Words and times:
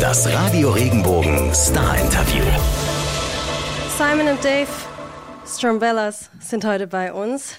Das 0.00 0.26
Radio 0.32 0.70
Regenbogen 0.70 1.52
Star 1.54 1.98
Interview. 1.98 2.44
Simon 3.98 4.28
und 4.28 4.42
Dave 4.44 4.68
Strumbellas 5.46 6.30
sind 6.40 6.64
heute 6.64 6.86
bei 6.86 7.12
uns. 7.12 7.58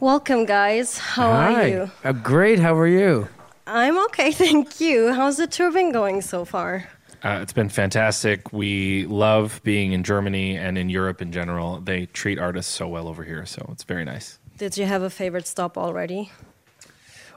Welcome, 0.00 0.46
guys. 0.46 0.98
How 1.16 1.30
are 1.30 1.54
Hi. 1.54 1.66
you? 1.72 1.90
Uh, 2.04 2.12
great. 2.12 2.58
How 2.58 2.74
are 2.76 2.86
you? 2.88 3.28
I'm 3.66 3.96
okay, 4.06 4.32
thank 4.36 4.80
you. 4.80 5.12
How's 5.12 5.36
the 5.36 5.46
tour 5.46 5.70
been 5.72 5.92
going 5.92 6.20
so 6.22 6.44
far? 6.44 6.84
Uh, 7.24 7.38
it's 7.42 7.52
been 7.52 7.68
fantastic. 7.68 8.52
We 8.52 9.06
love 9.06 9.60
being 9.62 9.92
in 9.92 10.02
Germany 10.02 10.56
and 10.56 10.76
in 10.76 10.88
Europe 10.90 11.22
in 11.22 11.30
general. 11.32 11.80
They 11.80 12.06
treat 12.06 12.38
artists 12.38 12.74
so 12.74 12.88
well 12.88 13.06
over 13.06 13.22
here, 13.24 13.46
so 13.46 13.68
it's 13.72 13.84
very 13.84 14.04
nice. 14.04 14.38
Did 14.58 14.76
you 14.76 14.86
have 14.86 15.02
a 15.02 15.10
favorite 15.10 15.46
stop 15.46 15.78
already? 15.78 16.30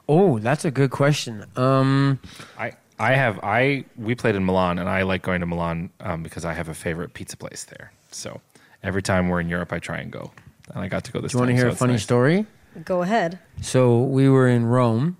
Oh, 0.08 0.40
that's 0.40 0.66
a 0.66 0.72
good 0.72 0.92
question. 0.92 1.46
Um, 1.56 2.20
I 2.58 2.74
I 3.00 3.14
have 3.14 3.40
I 3.44 3.86
we 3.98 4.16
played 4.16 4.36
in 4.36 4.46
Milan, 4.46 4.80
and 4.80 4.90
I 4.90 5.04
like 5.04 5.22
going 5.22 5.42
to 5.42 5.46
Milan 5.46 5.90
um, 6.00 6.24
because 6.24 6.46
I 6.46 6.54
have 6.54 6.70
a 6.70 6.74
favorite 6.74 7.14
pizza 7.14 7.38
place 7.38 7.66
there. 7.66 7.92
So 8.12 8.42
every 8.84 9.02
time 9.02 9.30
we're 9.30 9.42
in 9.42 9.50
Europe, 9.50 9.74
I 9.74 9.80
try 9.80 9.98
and 9.98 10.12
go, 10.12 10.32
and 10.74 10.84
I 10.84 10.88
got 10.88 11.04
to 11.06 11.12
go 11.12 11.20
this 11.20 11.32
do 11.32 11.38
you 11.38 11.40
want 11.40 11.50
to 11.50 11.56
hear 11.56 11.70
so 11.70 11.74
a 11.74 11.76
funny 11.76 11.94
nice. 11.94 12.04
story? 12.04 12.46
Go 12.84 13.02
ahead. 13.02 13.40
So 13.62 14.02
we 14.04 14.30
were 14.30 14.48
in 14.48 14.66
Rome, 14.66 15.18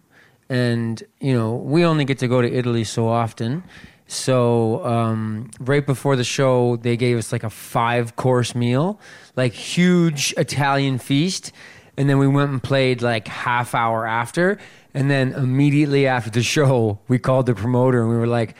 and 0.50 1.02
you 1.20 1.34
know 1.34 1.56
we 1.56 1.86
only 1.86 2.06
get 2.06 2.20
to 2.20 2.28
go 2.28 2.42
to 2.42 2.52
Italy 2.52 2.84
so 2.84 3.10
often. 3.10 3.64
So 4.08 4.86
um, 4.86 5.50
right 5.60 5.86
before 5.86 6.16
the 6.16 6.24
show, 6.24 6.76
they 6.78 6.96
gave 6.96 7.18
us 7.18 7.32
like 7.32 7.44
a 7.44 7.50
five 7.50 8.16
course 8.16 8.54
meal, 8.54 9.00
like 9.36 9.54
huge 9.54 10.34
Italian 10.38 11.00
feast, 11.00 11.52
and 11.98 12.10
then 12.10 12.20
we 12.20 12.28
went 12.28 12.52
and 12.52 12.62
played 12.62 13.02
like 13.02 13.28
half 13.28 13.74
hour 13.74 14.06
after, 14.06 14.60
and 14.96 15.12
then 15.12 15.34
immediately 15.34 16.08
after 16.08 16.32
the 16.32 16.42
show, 16.42 17.00
we 17.08 17.20
called 17.20 17.46
the 17.46 17.54
promoter 17.54 18.02
and 18.02 18.10
we 18.10 18.18
were 18.18 18.28
like. 18.28 18.56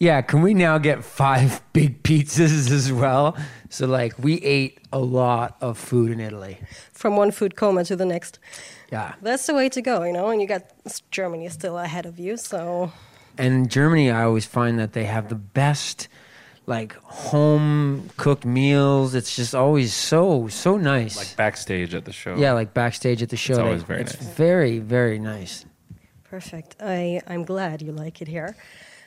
Yeah, 0.00 0.22
can 0.22 0.42
we 0.42 0.54
now 0.54 0.78
get 0.78 1.02
five 1.02 1.60
big 1.72 2.04
pizzas 2.04 2.70
as 2.70 2.92
well? 2.92 3.36
So 3.68 3.88
like 3.88 4.16
we 4.16 4.34
ate 4.42 4.78
a 4.92 5.00
lot 5.00 5.56
of 5.60 5.76
food 5.76 6.12
in 6.12 6.20
Italy. 6.20 6.60
From 6.92 7.16
one 7.16 7.32
food 7.32 7.56
coma 7.56 7.82
to 7.82 7.96
the 7.96 8.04
next. 8.04 8.38
Yeah. 8.92 9.14
That's 9.22 9.46
the 9.46 9.54
way 9.54 9.68
to 9.70 9.82
go, 9.82 10.04
you 10.04 10.12
know, 10.12 10.28
and 10.28 10.40
you 10.40 10.46
got 10.46 10.62
Germany 11.10 11.48
still 11.48 11.76
ahead 11.78 12.06
of 12.06 12.18
you, 12.20 12.36
so 12.36 12.92
And 13.36 13.70
Germany, 13.70 14.10
I 14.10 14.22
always 14.24 14.46
find 14.46 14.78
that 14.78 14.92
they 14.92 15.04
have 15.04 15.28
the 15.28 15.34
best, 15.34 16.08
like 16.68 16.92
home 17.02 18.10
cooked 18.16 18.44
meals. 18.44 19.14
It's 19.14 19.34
just 19.34 19.54
always 19.54 19.92
so 19.94 20.48
so 20.48 20.76
nice. 20.76 21.16
Like 21.16 21.36
backstage 21.36 21.94
at 21.94 22.04
the 22.04 22.12
show. 22.12 22.36
yeah, 22.36 22.52
like 22.52 22.74
backstage 22.74 23.22
at 23.22 23.30
the 23.30 23.36
show. 23.36 23.54
It's 23.54 23.58
always 23.66 23.82
they- 23.82 23.86
very 23.94 24.00
it's 24.02 24.20
nice. 24.20 24.34
very 24.34 24.78
very 24.78 25.18
nice. 25.18 25.64
perfect. 26.30 26.76
I, 26.80 27.20
I'm 27.26 27.44
glad 27.44 27.80
you 27.82 27.92
like 27.92 28.20
it 28.22 28.28
here. 28.28 28.54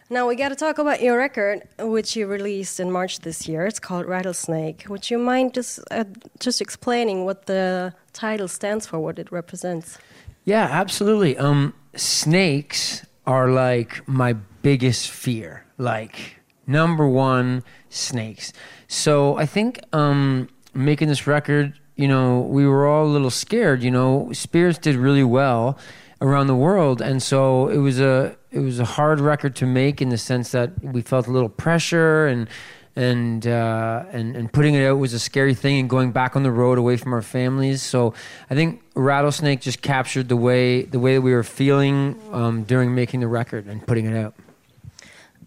Now 0.10 0.28
we 0.28 0.36
got 0.36 0.50
to 0.50 0.56
talk 0.56 0.78
about 0.80 1.02
your 1.02 1.16
record, 1.18 1.62
which 1.80 2.18
you 2.18 2.28
released 2.28 2.80
in 2.82 2.92
March 2.92 3.20
this 3.20 3.48
year. 3.48 3.66
It's 3.66 3.80
called 3.80 4.06
Rattlesnake. 4.08 4.86
Would 4.90 5.10
you 5.10 5.18
mind 5.18 5.54
just 5.54 5.80
uh, 5.92 6.04
just 6.40 6.60
explaining 6.62 7.24
what 7.26 7.46
the 7.46 7.94
title 8.12 8.50
stands 8.50 8.86
for, 8.88 9.00
what 9.00 9.20
it 9.20 9.32
represents? 9.32 9.98
Yeah, 10.44 10.68
absolutely. 10.70 11.38
Um, 11.38 11.74
snakes 11.96 13.06
are 13.26 13.50
like 13.52 14.06
my 14.08 14.34
biggest 14.64 15.10
fear. 15.12 15.64
Like 15.78 16.41
number 16.72 17.08
one, 17.08 17.64
snakes. 17.90 18.54
So 18.88 19.38
I 19.38 19.46
think 19.46 19.80
um, 19.94 20.50
making 20.74 21.08
this 21.08 21.28
record, 21.28 21.80
you 21.96 22.08
know, 22.08 22.42
we 22.42 22.66
were 22.66 22.88
all 22.88 23.06
a 23.06 23.12
little 23.12 23.30
scared. 23.30 23.84
You 23.84 23.92
know, 23.92 24.32
Spirits 24.34 24.80
did 24.80 24.96
really 24.96 25.24
well 25.24 25.78
around 26.22 26.48
the 26.48 26.56
world, 26.56 27.02
and 27.02 27.22
so 27.22 27.68
it 27.68 27.78
was 27.78 28.00
a 28.00 28.36
it 28.52 28.60
was 28.60 28.80
a 28.80 28.86
hard 28.86 29.20
record 29.20 29.56
to 29.58 29.66
make 29.66 30.02
in 30.02 30.10
the 30.10 30.18
sense 30.18 30.52
that 30.52 30.72
we 30.84 31.02
felt 31.02 31.28
a 31.28 31.32
little 31.32 31.50
pressure 31.50 32.28
and 32.28 32.50
and 32.96 33.48
uh, 33.48 34.04
and 34.12 34.36
and 34.36 34.52
putting 34.52 34.76
it 34.76 34.86
out 34.86 34.98
was 34.98 35.14
a 35.14 35.20
scary 35.20 35.54
thing, 35.54 35.80
and 35.80 35.90
going 35.90 36.12
back 36.12 36.36
on 36.36 36.44
the 36.44 36.52
road 36.52 36.78
away 36.78 36.98
from 36.98 37.14
our 37.14 37.22
families. 37.22 37.82
So 37.82 38.14
I 38.50 38.56
think 38.56 38.82
Rattlesnake 38.96 39.62
just 39.62 39.82
captured 39.82 40.28
the 40.28 40.36
way 40.36 40.84
the 40.84 41.00
way 41.00 41.16
that 41.16 41.22
we 41.22 41.34
were 41.34 41.44
feeling 41.44 42.20
um, 42.32 42.64
during 42.64 42.94
making 42.94 43.22
the 43.22 43.28
record 43.28 43.68
and 43.68 43.86
putting 43.86 44.06
it 44.06 44.18
out. 44.18 44.34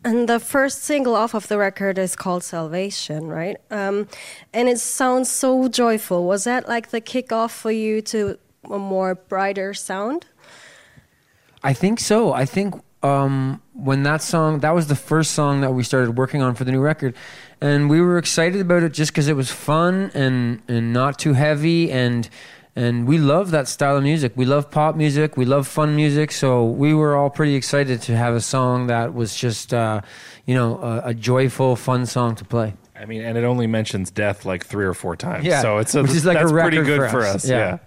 And 0.04 0.28
the 0.28 0.38
first 0.38 0.82
single 0.82 1.16
off 1.16 1.32
of 1.34 1.48
the 1.48 1.56
record 1.56 1.98
is 1.98 2.14
called 2.14 2.44
Salvation, 2.44 3.26
right? 3.28 3.56
Um, 3.70 4.06
and 4.52 4.68
it 4.68 4.78
sounds 4.78 5.30
so 5.30 5.66
joyful. 5.68 6.26
Was 6.26 6.44
that 6.44 6.68
like 6.68 6.90
the 6.90 7.00
kickoff 7.00 7.50
for 7.50 7.72
you 7.72 8.02
to 8.02 8.38
a 8.70 8.78
more 8.78 9.14
brighter 9.14 9.72
sound? 9.72 10.26
I 11.62 11.72
think 11.72 12.00
so. 12.00 12.34
I 12.34 12.44
think 12.44 12.74
um, 13.02 13.62
when 13.72 14.02
that 14.02 14.20
song, 14.20 14.60
that 14.60 14.74
was 14.74 14.88
the 14.88 14.96
first 14.96 15.32
song 15.32 15.62
that 15.62 15.72
we 15.72 15.82
started 15.82 16.18
working 16.18 16.42
on 16.42 16.54
for 16.54 16.64
the 16.64 16.72
new 16.72 16.80
record, 16.80 17.14
and 17.60 17.88
we 17.88 18.00
were 18.00 18.18
excited 18.18 18.60
about 18.60 18.82
it 18.82 18.92
just 18.92 19.12
because 19.12 19.28
it 19.28 19.36
was 19.36 19.50
fun 19.50 20.10
and 20.14 20.60
and 20.68 20.92
not 20.92 21.18
too 21.18 21.32
heavy, 21.32 21.90
and 21.90 22.28
and 22.76 23.06
we 23.06 23.18
love 23.18 23.50
that 23.52 23.68
style 23.68 23.96
of 23.96 24.02
music. 24.02 24.32
We 24.36 24.44
love 24.44 24.70
pop 24.70 24.96
music. 24.96 25.36
We 25.36 25.44
love 25.44 25.68
fun 25.68 25.94
music. 25.94 26.32
So 26.32 26.64
we 26.64 26.92
were 26.92 27.16
all 27.16 27.30
pretty 27.30 27.54
excited 27.54 28.02
to 28.02 28.16
have 28.16 28.34
a 28.34 28.40
song 28.40 28.88
that 28.88 29.14
was 29.14 29.36
just, 29.36 29.72
uh, 29.72 30.00
you 30.44 30.54
know, 30.54 30.78
a, 30.78 31.10
a 31.10 31.14
joyful, 31.14 31.76
fun 31.76 32.06
song 32.06 32.34
to 32.36 32.44
play. 32.44 32.74
I 32.96 33.06
mean, 33.06 33.22
and 33.22 33.36
it 33.38 33.44
only 33.44 33.66
mentions 33.66 34.10
death 34.10 34.44
like 34.44 34.64
three 34.64 34.84
or 34.84 34.94
four 34.94 35.16
times. 35.16 35.44
Yeah, 35.44 35.62
so 35.62 35.78
it's 35.78 35.94
a, 35.94 36.02
which 36.02 36.12
is 36.12 36.24
like 36.24 36.36
a 36.36 36.40
that's 36.40 36.52
pretty 36.52 36.82
good 36.82 37.00
for 37.00 37.08
for 37.08 37.20
us. 37.20 37.36
us. 37.36 37.48
Yeah. 37.48 37.58
yeah. 37.58 37.78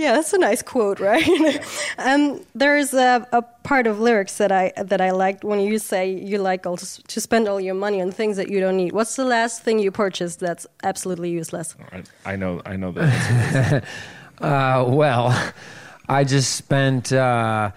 Yeah, 0.00 0.12
that's 0.12 0.32
a 0.32 0.38
nice 0.38 0.62
quote, 0.62 0.98
right? 0.98 1.62
um, 1.98 2.40
there 2.54 2.78
is 2.78 2.94
a, 2.94 3.28
a 3.32 3.42
part 3.42 3.86
of 3.86 4.00
lyrics 4.00 4.38
that 4.38 4.50
I 4.50 4.72
that 4.78 5.02
I 5.02 5.10
liked 5.10 5.44
when 5.44 5.60
you 5.60 5.78
say 5.78 6.10
you 6.10 6.38
like 6.38 6.64
all 6.64 6.78
to, 6.78 7.02
to 7.02 7.20
spend 7.20 7.46
all 7.48 7.60
your 7.60 7.74
money 7.74 8.00
on 8.00 8.10
things 8.10 8.38
that 8.38 8.48
you 8.48 8.60
don't 8.60 8.78
need. 8.78 8.92
What's 8.92 9.16
the 9.16 9.26
last 9.26 9.62
thing 9.62 9.78
you 9.78 9.90
purchased 9.90 10.40
that's 10.40 10.66
absolutely 10.82 11.28
useless? 11.28 11.76
I, 11.92 12.02
I 12.24 12.36
know. 12.36 12.62
I 12.64 12.76
know 12.76 12.92
that. 12.92 13.84
Uh, 14.40 14.86
well, 14.88 15.52
I 16.08 16.24
just 16.24 16.56
spent, 16.56 17.12
uh, 17.12 17.72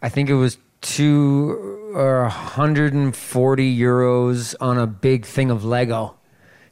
I 0.00 0.08
think 0.08 0.30
it 0.30 0.36
was 0.36 0.56
two 0.82 1.90
or 1.96 2.22
140 2.22 3.76
euros 3.76 4.54
on 4.60 4.78
a 4.78 4.86
big 4.86 5.26
thing 5.26 5.50
of 5.50 5.64
Lego 5.64 6.16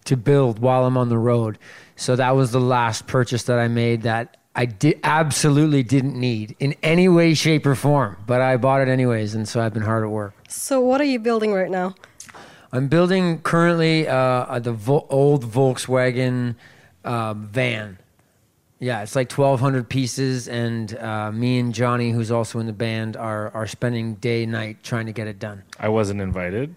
to 0.05 0.17
build 0.17 0.61
while 0.61 0.87
I'm 0.87 0.97
on 0.97 1.09
the 1.09 1.19
road. 1.19 1.59
So 1.97 2.15
that 2.15 2.37
was 2.37 2.53
the 2.53 2.61
last 2.61 3.09
purchase 3.09 3.43
that 3.45 3.59
I 3.59 3.67
made 3.67 4.03
that 4.03 4.37
I 4.57 4.67
did 4.67 5.01
absolutely 5.03 5.83
didn't 5.83 6.15
need 6.19 6.55
in 6.61 6.75
any 6.83 7.09
way, 7.09 7.35
shape, 7.35 7.67
or 7.67 7.75
form, 7.75 8.17
but 8.27 8.41
I 8.41 8.57
bought 8.57 8.81
it 8.83 8.89
anyways, 8.89 9.35
and 9.35 9.49
so 9.49 9.61
I've 9.61 9.75
been 9.75 9.83
hard 9.83 10.05
at 10.05 10.11
work. 10.11 10.35
So, 10.49 10.81
what 10.81 11.01
are 11.01 11.05
you 11.05 11.19
building 11.19 11.53
right 11.53 11.71
now? 11.71 11.95
I'm 12.73 12.89
building 12.89 13.41
currently 13.41 14.07
uh, 14.07 14.59
the 14.61 14.73
Vo- 14.73 15.07
old 15.11 15.45
Volkswagen 15.45 16.55
uh, 17.05 17.35
van. 17.35 17.99
Yeah, 18.81 19.03
it's 19.03 19.17
like 19.17 19.33
1,200 19.33 19.89
pieces, 19.89 20.47
and 20.49 20.97
uh, 20.99 21.33
me 21.33 21.59
and 21.59 21.73
Johnny, 21.75 22.11
who's 22.11 22.31
also 22.31 22.59
in 22.59 22.67
the 22.67 22.73
band, 22.73 23.17
are 23.17 23.51
are 23.55 23.67
spending 23.67 24.15
day 24.17 24.43
and 24.45 24.53
night 24.53 24.83
trying 24.83 25.07
to 25.07 25.13
get 25.13 25.27
it 25.27 25.39
done. 25.39 25.63
I 25.81 25.89
wasn't 25.89 26.21
invited 26.21 26.75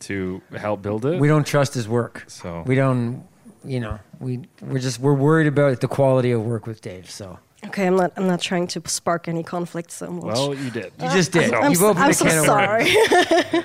to 0.00 0.40
help 0.56 0.82
build 0.82 1.04
it. 1.04 1.20
We 1.20 1.28
don't 1.28 1.46
trust 1.46 1.74
his 1.74 1.88
work, 1.88 2.24
So- 2.26 2.62
we 2.66 2.74
don't. 2.74 3.24
You 3.64 3.80
know, 3.80 3.98
we 4.20 4.40
we're 4.60 4.78
just 4.78 5.00
we're 5.00 5.14
worried 5.14 5.46
about 5.46 5.80
the 5.80 5.88
quality 5.88 6.30
of 6.32 6.42
work 6.44 6.66
with 6.66 6.80
Dave. 6.80 7.10
So 7.10 7.38
Okay, 7.66 7.86
I'm 7.86 7.96
not. 7.96 8.12
I'm 8.16 8.26
not 8.26 8.40
trying 8.40 8.66
to 8.68 8.82
spark 8.86 9.26
any 9.26 9.42
conflict 9.42 9.90
so 9.90 10.10
much. 10.10 10.24
well, 10.24 10.54
you 10.54 10.70
did. 10.70 10.92
you 11.00 11.08
just 11.10 11.32
did. 11.32 11.54
I'm, 11.54 11.70
You've 11.70 11.78
so, 11.78 11.88
opened 11.88 12.04
I'm 12.04 12.12
so 12.12 12.24
can 12.26 12.38
of 12.38 12.46
worms. 12.46 12.92
sorry. 12.92 13.64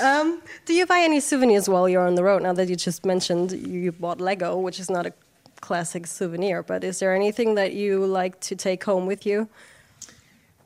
um, 0.04 0.40
do 0.64 0.74
you 0.74 0.86
buy 0.86 1.00
any 1.00 1.20
souvenirs 1.20 1.68
while 1.68 1.88
you're 1.88 2.06
on 2.06 2.14
the 2.14 2.22
road? 2.22 2.42
Now 2.42 2.52
that 2.52 2.68
you 2.68 2.76
just 2.76 3.04
mentioned 3.04 3.52
you 3.52 3.92
bought 3.92 4.20
Lego, 4.20 4.58
which 4.58 4.78
is 4.78 4.88
not 4.90 5.06
a 5.06 5.12
classic 5.60 6.06
souvenir, 6.06 6.62
but 6.62 6.84
is 6.84 7.00
there 7.00 7.14
anything 7.14 7.56
that 7.56 7.72
you 7.72 8.06
like 8.06 8.38
to 8.40 8.54
take 8.54 8.84
home 8.84 9.06
with 9.06 9.26
you? 9.26 9.48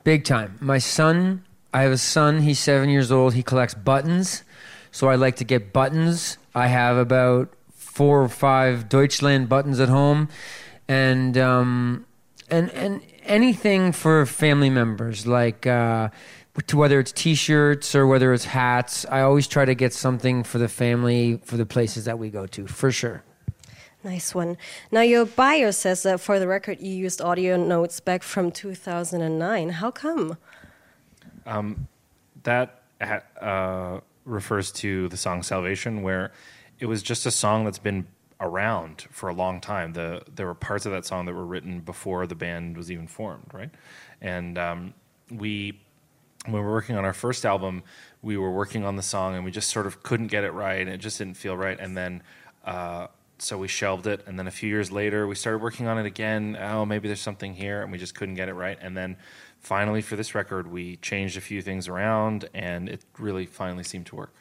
Big 0.03 0.23
time. 0.23 0.57
My 0.61 0.77
son, 0.77 1.43
I 1.73 1.81
have 1.81 1.91
a 1.91 1.97
son, 1.97 2.41
he's 2.41 2.59
seven 2.59 2.89
years 2.89 3.11
old. 3.11 3.33
He 3.33 3.41
collects 3.43 3.73
buttons. 3.73 4.43
So 4.91 5.09
I 5.09 5.15
like 5.15 5.35
to 5.37 5.43
get 5.43 5.73
buttons. 5.73 6.37
I 6.53 6.67
have 6.67 6.95
about 6.97 7.49
four 7.95 8.21
or 8.21 8.27
five 8.27 8.89
Deutschland 8.89 9.47
buttons 9.47 9.79
at 9.79 9.87
home. 9.87 10.27
And, 10.87 11.37
um, 11.37 12.05
and, 12.49 12.69
and 12.71 13.01
anything 13.23 13.93
for 13.93 14.25
family 14.25 14.69
members, 14.69 15.25
like 15.25 15.65
uh, 15.65 16.09
to 16.67 16.77
whether 16.77 16.99
it's 16.99 17.13
t 17.13 17.35
shirts 17.35 17.95
or 17.95 18.05
whether 18.05 18.33
it's 18.33 18.45
hats. 18.45 19.05
I 19.09 19.21
always 19.21 19.47
try 19.47 19.65
to 19.65 19.73
get 19.73 19.93
something 19.93 20.43
for 20.43 20.57
the 20.57 20.67
family 20.67 21.39
for 21.43 21.57
the 21.57 21.65
places 21.65 22.05
that 22.05 22.19
we 22.19 22.29
go 22.29 22.45
to, 22.47 22.67
for 22.67 22.91
sure. 22.91 23.23
Nice 24.03 24.35
one. 24.35 24.57
Now, 24.91 25.01
your 25.01 25.25
bio 25.25 25.71
says 25.71 26.03
that 26.03 26.19
for 26.19 26.37
the 26.37 26.47
record, 26.47 26.79
you 26.79 26.91
used 26.91 27.21
audio 27.21 27.57
notes 27.57 27.99
back 27.99 28.21
from 28.21 28.51
2009. 28.51 29.69
How 29.69 29.89
come? 29.89 30.37
that 32.99 33.31
uh, 33.41 34.01
refers 34.25 34.71
to 34.73 35.07
the 35.09 35.17
song 35.17 35.41
Salvation, 35.41 36.03
where 36.03 36.31
it 36.85 36.87
was 36.87 37.01
just 37.01 37.25
a 37.25 37.31
song 37.31 37.65
that's 37.65 37.79
been 37.79 38.05
around 38.39 39.07
for 39.09 39.27
a 39.27 39.33
long 39.33 39.59
time. 39.59 39.93
The 39.93 40.21
there 40.35 40.45
were 40.45 40.53
parts 40.53 40.85
of 40.85 40.91
that 40.91 41.03
song 41.03 41.25
that 41.25 41.33
were 41.33 41.45
written 41.45 41.79
before 41.79 42.27
the 42.27 42.35
band 42.35 42.77
was 42.77 42.91
even 42.91 43.07
formed, 43.07 43.49
right? 43.51 43.71
And 44.21 44.55
um, 44.59 44.93
we 45.31 45.81
when 46.43 46.53
we 46.53 46.59
were 46.59 46.71
working 46.71 46.95
on 46.95 47.03
our 47.03 47.13
first 47.13 47.43
album, 47.43 47.81
we 48.21 48.37
were 48.37 48.51
working 48.51 48.85
on 48.85 48.97
the 48.97 49.01
song 49.01 49.33
and 49.33 49.43
we 49.43 49.49
just 49.49 49.71
sort 49.71 49.87
of 49.87 50.03
couldn't 50.03 50.27
get 50.27 50.43
it 50.43 50.51
right, 50.51 50.81
and 50.81 50.91
it 50.91 50.99
just 50.99 51.17
didn't 51.17 51.37
feel 51.37 51.57
right. 51.57 51.79
And 51.79 51.97
then, 51.97 52.21
uh, 52.63 53.07
so 53.39 53.57
we 53.57 53.67
shelved 53.67 54.05
it. 54.05 54.21
And 54.27 54.37
then 54.37 54.45
a 54.45 54.51
few 54.51 54.69
years 54.69 54.91
later, 54.91 55.25
we 55.25 55.33
started 55.33 55.63
working 55.63 55.87
on 55.87 55.97
it 55.97 56.05
again. 56.05 56.55
Oh, 56.61 56.85
maybe 56.85 57.07
there's 57.07 57.19
something 57.19 57.55
here, 57.55 57.81
and 57.81 57.91
we 57.91 57.97
just 57.97 58.13
couldn't 58.13 58.35
get 58.35 58.47
it 58.47 58.53
right. 58.53 58.77
And 58.79 58.95
then, 58.95 59.17
finally, 59.59 60.03
for 60.03 60.15
this 60.15 60.35
record, 60.35 60.67
we 60.67 60.97
changed 60.97 61.35
a 61.35 61.41
few 61.41 61.63
things 61.63 61.87
around, 61.87 62.47
and 62.53 62.89
it 62.89 63.03
really 63.17 63.47
finally 63.47 63.83
seemed 63.83 64.05
to 64.05 64.15
work. 64.15 64.35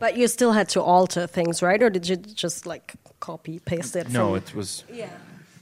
But 0.00 0.16
you 0.16 0.26
still 0.28 0.52
had 0.52 0.68
to 0.70 0.82
alter 0.82 1.26
things, 1.26 1.62
right? 1.62 1.80
Or 1.82 1.90
did 1.90 2.08
you 2.08 2.16
just 2.16 2.66
like 2.66 2.94
copy 3.20 3.60
paste 3.60 3.94
it? 3.94 4.10
No, 4.10 4.28
from- 4.28 4.36
it 4.36 4.54
was 4.54 4.84
yeah. 4.92 5.10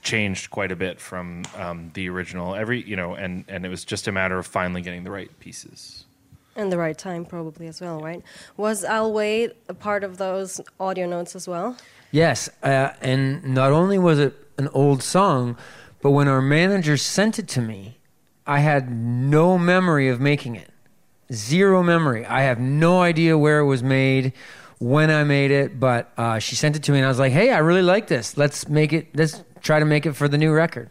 changed 0.01 0.49
quite 0.49 0.71
a 0.71 0.75
bit 0.75 0.99
from 0.99 1.43
um, 1.55 1.91
the 1.93 2.09
original. 2.09 2.55
Every 2.55 2.81
you 2.81 2.95
know, 2.95 3.13
and 3.13 3.43
and 3.47 3.65
it 3.65 3.69
was 3.69 3.85
just 3.85 4.07
a 4.07 4.11
matter 4.11 4.39
of 4.39 4.47
finally 4.47 4.81
getting 4.81 5.03
the 5.03 5.11
right 5.11 5.29
pieces. 5.39 6.05
And 6.55 6.71
the 6.71 6.77
right 6.77 6.97
time, 6.97 7.23
probably 7.25 7.67
as 7.67 7.79
well, 7.79 8.01
right? 8.01 8.21
Was 8.57 8.83
I'll 8.83 9.13
Wait 9.13 9.55
a 9.69 9.73
part 9.73 10.03
of 10.03 10.17
those 10.17 10.59
audio 10.79 11.07
notes 11.07 11.35
as 11.35 11.47
well? 11.47 11.77
Yes, 12.11 12.49
uh, 12.63 12.89
and 13.01 13.43
not 13.43 13.71
only 13.71 13.99
was 13.99 14.19
it 14.19 14.35
an 14.57 14.67
old 14.73 15.03
song, 15.03 15.57
but 16.01 16.11
when 16.11 16.27
our 16.27 16.41
manager 16.41 16.97
sent 16.97 17.39
it 17.39 17.47
to 17.49 17.61
me, 17.61 17.99
I 18.47 18.59
had 18.59 18.91
no 18.91 19.57
memory 19.57 20.09
of 20.09 20.19
making 20.19 20.55
it. 20.55 20.71
Zero 21.31 21.83
memory. 21.83 22.25
I 22.25 22.41
have 22.41 22.59
no 22.59 23.01
idea 23.01 23.37
where 23.37 23.59
it 23.59 23.65
was 23.65 23.83
made, 23.83 24.33
when 24.79 25.11
I 25.11 25.23
made 25.25 25.51
it, 25.51 25.79
but 25.79 26.11
uh, 26.17 26.39
she 26.39 26.55
sent 26.55 26.75
it 26.75 26.83
to 26.83 26.91
me, 26.91 26.99
and 26.99 27.05
I 27.05 27.09
was 27.09 27.19
like, 27.19 27.33
"Hey, 27.33 27.51
I 27.51 27.59
really 27.59 27.81
like 27.81 28.07
this. 28.07 28.37
Let's 28.37 28.67
make 28.67 28.93
it. 28.93 29.07
Let's 29.13 29.43
try 29.61 29.79
to 29.79 29.85
make 29.85 30.05
it 30.05 30.13
for 30.13 30.27
the 30.27 30.37
new 30.37 30.51
record." 30.51 30.89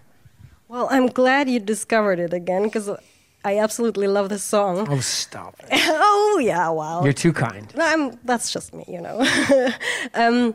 Well, 0.68 0.88
I'm 0.90 1.06
glad 1.06 1.48
you 1.48 1.58
discovered 1.58 2.18
it 2.18 2.34
again 2.34 2.64
because 2.64 2.90
I 3.44 3.58
absolutely 3.58 4.06
love 4.06 4.28
this 4.28 4.44
song. 4.44 4.86
Oh, 4.90 5.00
stop! 5.00 5.56
it. 5.60 5.68
oh 5.72 6.38
yeah, 6.42 6.68
wow. 6.68 7.02
You're 7.02 7.14
too 7.14 7.32
kind. 7.32 7.74
No, 7.74 7.84
I'm, 7.84 8.18
that's 8.24 8.52
just 8.52 8.74
me, 8.74 8.84
you 8.86 9.00
know. 9.00 9.26
um, 10.14 10.54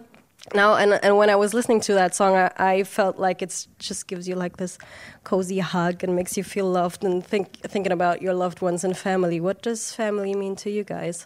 now, 0.53 0.75
and, 0.75 0.99
and 1.03 1.17
when 1.17 1.29
I 1.29 1.35
was 1.35 1.53
listening 1.53 1.79
to 1.81 1.93
that 1.93 2.13
song, 2.13 2.35
I, 2.35 2.51
I 2.57 2.83
felt 2.83 3.17
like 3.17 3.41
it 3.41 3.67
just 3.79 4.07
gives 4.07 4.27
you 4.27 4.35
like 4.35 4.57
this 4.57 4.77
cozy 5.23 5.59
hug 5.59 6.03
and 6.03 6.15
makes 6.15 6.35
you 6.35 6.43
feel 6.43 6.69
loved 6.69 7.05
and 7.05 7.25
think 7.25 7.59
thinking 7.61 7.93
about 7.93 8.21
your 8.21 8.33
loved 8.33 8.61
ones 8.61 8.83
and 8.83 8.97
family. 8.97 9.39
What 9.39 9.61
does 9.61 9.93
family 9.93 10.35
mean 10.35 10.55
to 10.57 10.69
you 10.69 10.83
guys? 10.83 11.25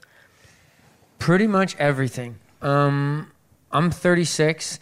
Pretty 1.17 1.47
much 1.47 1.75
everything. 1.77 2.37
Um, 2.61 3.31
I'm 3.71 3.89
36, 3.89 4.79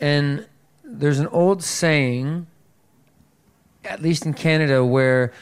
and 0.00 0.46
there's 0.82 1.20
an 1.20 1.28
old 1.28 1.62
saying, 1.62 2.48
at 3.84 4.02
least 4.02 4.26
in 4.26 4.34
Canada, 4.34 4.84
where 4.84 5.32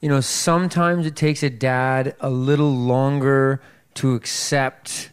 you 0.00 0.08
know 0.08 0.20
sometimes 0.20 1.06
it 1.06 1.16
takes 1.16 1.42
a 1.42 1.50
dad 1.50 2.14
a 2.20 2.30
little 2.30 2.72
longer 2.72 3.60
to 3.94 4.14
accept 4.14 5.10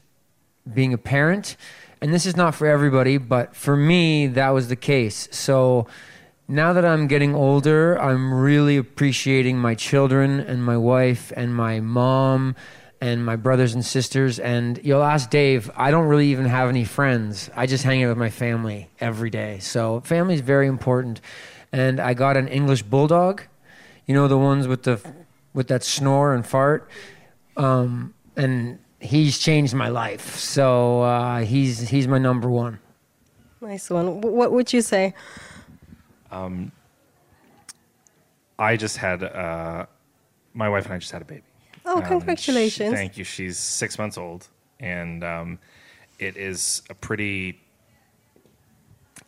being 0.71 0.93
a 0.93 0.97
parent, 0.97 1.57
and 2.01 2.13
this 2.13 2.25
is 2.25 2.35
not 2.35 2.55
for 2.55 2.67
everybody, 2.67 3.17
but 3.17 3.55
for 3.55 3.75
me 3.75 4.27
that 4.27 4.49
was 4.49 4.67
the 4.67 4.75
case. 4.75 5.27
So 5.31 5.87
now 6.47 6.73
that 6.73 6.85
I'm 6.85 7.07
getting 7.07 7.35
older, 7.35 7.99
I'm 7.99 8.33
really 8.33 8.77
appreciating 8.77 9.57
my 9.57 9.75
children 9.75 10.39
and 10.39 10.63
my 10.63 10.77
wife 10.77 11.33
and 11.35 11.53
my 11.53 11.79
mom 11.79 12.55
and 13.01 13.25
my 13.25 13.35
brothers 13.35 13.73
and 13.73 13.85
sisters. 13.85 14.39
And 14.39 14.79
you'll 14.83 15.03
ask 15.03 15.29
Dave, 15.29 15.69
I 15.75 15.91
don't 15.91 16.07
really 16.07 16.27
even 16.27 16.45
have 16.45 16.69
any 16.69 16.85
friends. 16.85 17.49
I 17.55 17.65
just 17.65 17.83
hang 17.83 18.03
out 18.03 18.09
with 18.09 18.17
my 18.17 18.29
family 18.29 18.89
every 18.99 19.29
day. 19.29 19.59
So 19.59 19.99
family 20.01 20.35
is 20.35 20.41
very 20.41 20.67
important. 20.67 21.21
And 21.71 21.99
I 21.99 22.13
got 22.13 22.37
an 22.37 22.47
English 22.47 22.83
bulldog, 22.83 23.43
you 24.05 24.13
know, 24.13 24.27
the 24.27 24.37
ones 24.37 24.67
with 24.67 24.83
the 24.83 25.01
with 25.53 25.67
that 25.67 25.83
snore 25.83 26.33
and 26.33 26.45
fart. 26.45 26.89
Um, 27.57 28.13
and 28.35 28.79
he's 29.07 29.37
changed 29.39 29.73
my 29.73 29.89
life. 29.89 30.35
So 30.35 31.01
uh, 31.01 31.39
he's 31.39 31.89
he's 31.89 32.07
my 32.07 32.17
number 32.17 32.49
one. 32.49 32.79
Nice 33.61 33.89
one. 33.89 34.21
What 34.21 34.51
would 34.51 34.71
you 34.73 34.81
say? 34.81 35.13
I 38.59 38.75
just 38.77 38.97
had 38.97 39.23
uh, 39.23 39.85
my 40.53 40.69
wife 40.69 40.85
and 40.85 40.93
I 40.95 40.97
just 40.97 41.11
had 41.11 41.21
a 41.21 41.25
baby. 41.25 41.43
Oh, 41.85 41.97
Um, 41.97 42.03
congratulations. 42.03 42.89
she- 42.91 42.95
thank 42.95 43.17
you. 43.17 43.23
She's 43.23 43.57
six 43.57 43.97
months 43.97 44.17
old, 44.17 44.47
and 44.79 45.23
um, 45.23 45.59
it 46.19 46.35
is 46.37 46.81
a 46.89 46.93
pretty, 46.95 47.59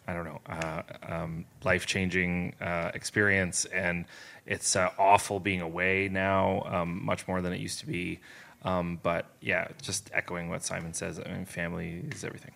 I 0.07 0.13
don't 0.13 0.25
know, 0.25 0.41
uh, 0.47 0.81
um, 1.07 1.45
life 1.63 1.85
changing 1.85 2.55
uh, 2.59 2.91
experience. 2.93 3.65
And 3.65 4.05
it's 4.45 4.75
uh, 4.75 4.89
awful 4.97 5.39
being 5.39 5.61
away 5.61 6.09
now, 6.11 6.63
um, 6.65 7.03
much 7.05 7.27
more 7.27 7.41
than 7.41 7.53
it 7.53 7.59
used 7.59 7.79
to 7.79 7.85
be. 7.87 8.19
Um, 8.63 8.99
but 9.01 9.25
yeah, 9.41 9.69
just 9.81 10.09
echoing 10.13 10.49
what 10.49 10.63
Simon 10.63 10.93
says, 10.93 11.19
I 11.19 11.31
mean, 11.31 11.45
family 11.45 12.03
is 12.11 12.23
everything. 12.23 12.51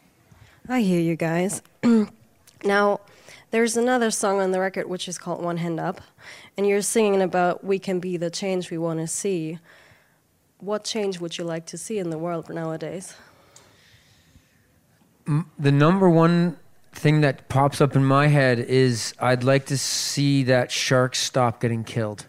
I 0.68 0.82
hear 0.82 1.00
you 1.00 1.16
guys. 1.16 1.62
now, 2.64 3.02
there's 3.52 3.78
another 3.78 4.12
song 4.12 4.42
on 4.42 4.52
the 4.52 4.60
record 4.60 4.88
which 4.88 5.08
is 5.08 5.18
called 5.18 5.44
One 5.44 5.58
Hand 5.58 5.80
Up, 5.80 6.02
and 6.58 6.68
you're 6.68 6.82
singing 6.82 7.22
about 7.22 7.64
we 7.64 7.80
can 7.80 8.00
be 8.00 8.18
the 8.18 8.30
change 8.30 8.72
we 8.72 8.78
want 8.78 9.00
to 9.00 9.08
see. 9.08 9.60
What 10.60 10.84
change 10.84 11.20
would 11.20 11.38
you 11.38 11.44
like 11.44 11.66
to 11.68 11.78
see 11.78 12.00
in 12.00 12.10
the 12.10 12.18
world 12.18 12.50
nowadays? 12.50 13.16
the 15.58 15.72
number 15.72 16.10
one 16.10 16.58
thing 16.92 17.22
that 17.22 17.48
pops 17.48 17.82
up 17.82 17.96
in 17.96 18.04
my 18.04 18.28
head 18.28 18.60
is 18.60 19.14
I'd 19.20 19.44
like 19.44 19.66
to 19.68 19.78
see 19.78 20.44
that 20.44 20.72
sharks 20.72 21.20
stop 21.20 21.62
getting 21.62 21.84
killed. 21.84 22.28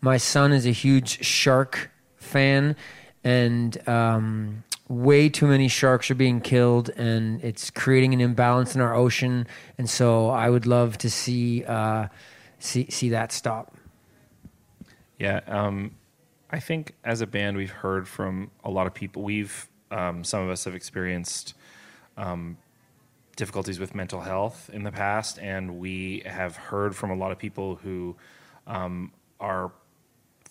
My 0.00 0.16
son 0.16 0.52
is 0.52 0.66
a 0.66 0.70
huge 0.70 1.24
shark 1.24 1.90
fan, 2.28 2.76
and 3.24 3.88
um, 3.88 4.64
way 4.88 5.28
too 5.28 5.46
many 5.46 5.68
sharks 5.68 6.10
are 6.10 6.14
being 6.14 6.40
killed, 6.40 6.90
and 6.90 7.42
it's 7.42 7.70
creating 7.70 8.14
an 8.14 8.20
imbalance 8.20 8.74
in 8.74 8.80
our 8.80 8.94
ocean. 8.94 9.46
And 9.76 9.88
so 9.88 10.30
I 10.30 10.50
would 10.50 10.66
love 10.66 10.98
to 10.98 11.10
see 11.10 11.64
uh, 11.64 12.08
see 12.58 12.86
see 12.90 13.10
that 13.10 13.32
stop. 13.32 13.74
Yeah, 15.18 15.40
um, 15.46 15.96
I 16.50 16.60
think 16.60 16.94
as 17.04 17.20
a 17.20 17.26
band, 17.26 17.56
we've 17.56 17.70
heard 17.70 18.06
from 18.06 18.50
a 18.64 18.70
lot 18.70 18.86
of 18.86 18.94
people. 18.94 19.22
We've 19.22 19.68
um, 19.90 20.24
some 20.24 20.42
of 20.42 20.50
us 20.50 20.64
have 20.64 20.74
experienced 20.74 21.54
um, 22.16 22.56
difficulties 23.36 23.78
with 23.78 23.94
mental 23.94 24.20
health 24.20 24.70
in 24.72 24.82
the 24.84 24.92
past, 24.92 25.38
and 25.38 25.78
we 25.78 26.22
have 26.26 26.56
heard 26.56 26.94
from 26.96 27.10
a 27.10 27.14
lot 27.14 27.32
of 27.32 27.38
people 27.38 27.76
who 27.76 28.16
um, 28.66 29.12
are 29.40 29.72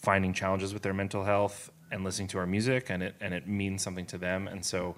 finding 0.07 0.31
challenges 0.31 0.74
with 0.74 0.83
their 0.83 0.94
mental 0.94 1.25
health 1.25 1.69
and 1.92 2.01
listening 2.06 2.30
to 2.30 2.38
our 2.38 2.45
music, 2.45 2.89
and 2.89 3.04
it 3.04 3.13
and 3.19 3.33
it 3.33 3.45
means 3.45 3.81
something 3.81 4.06
to 4.06 4.18
them. 4.18 4.47
And 4.47 4.64
so, 4.64 4.95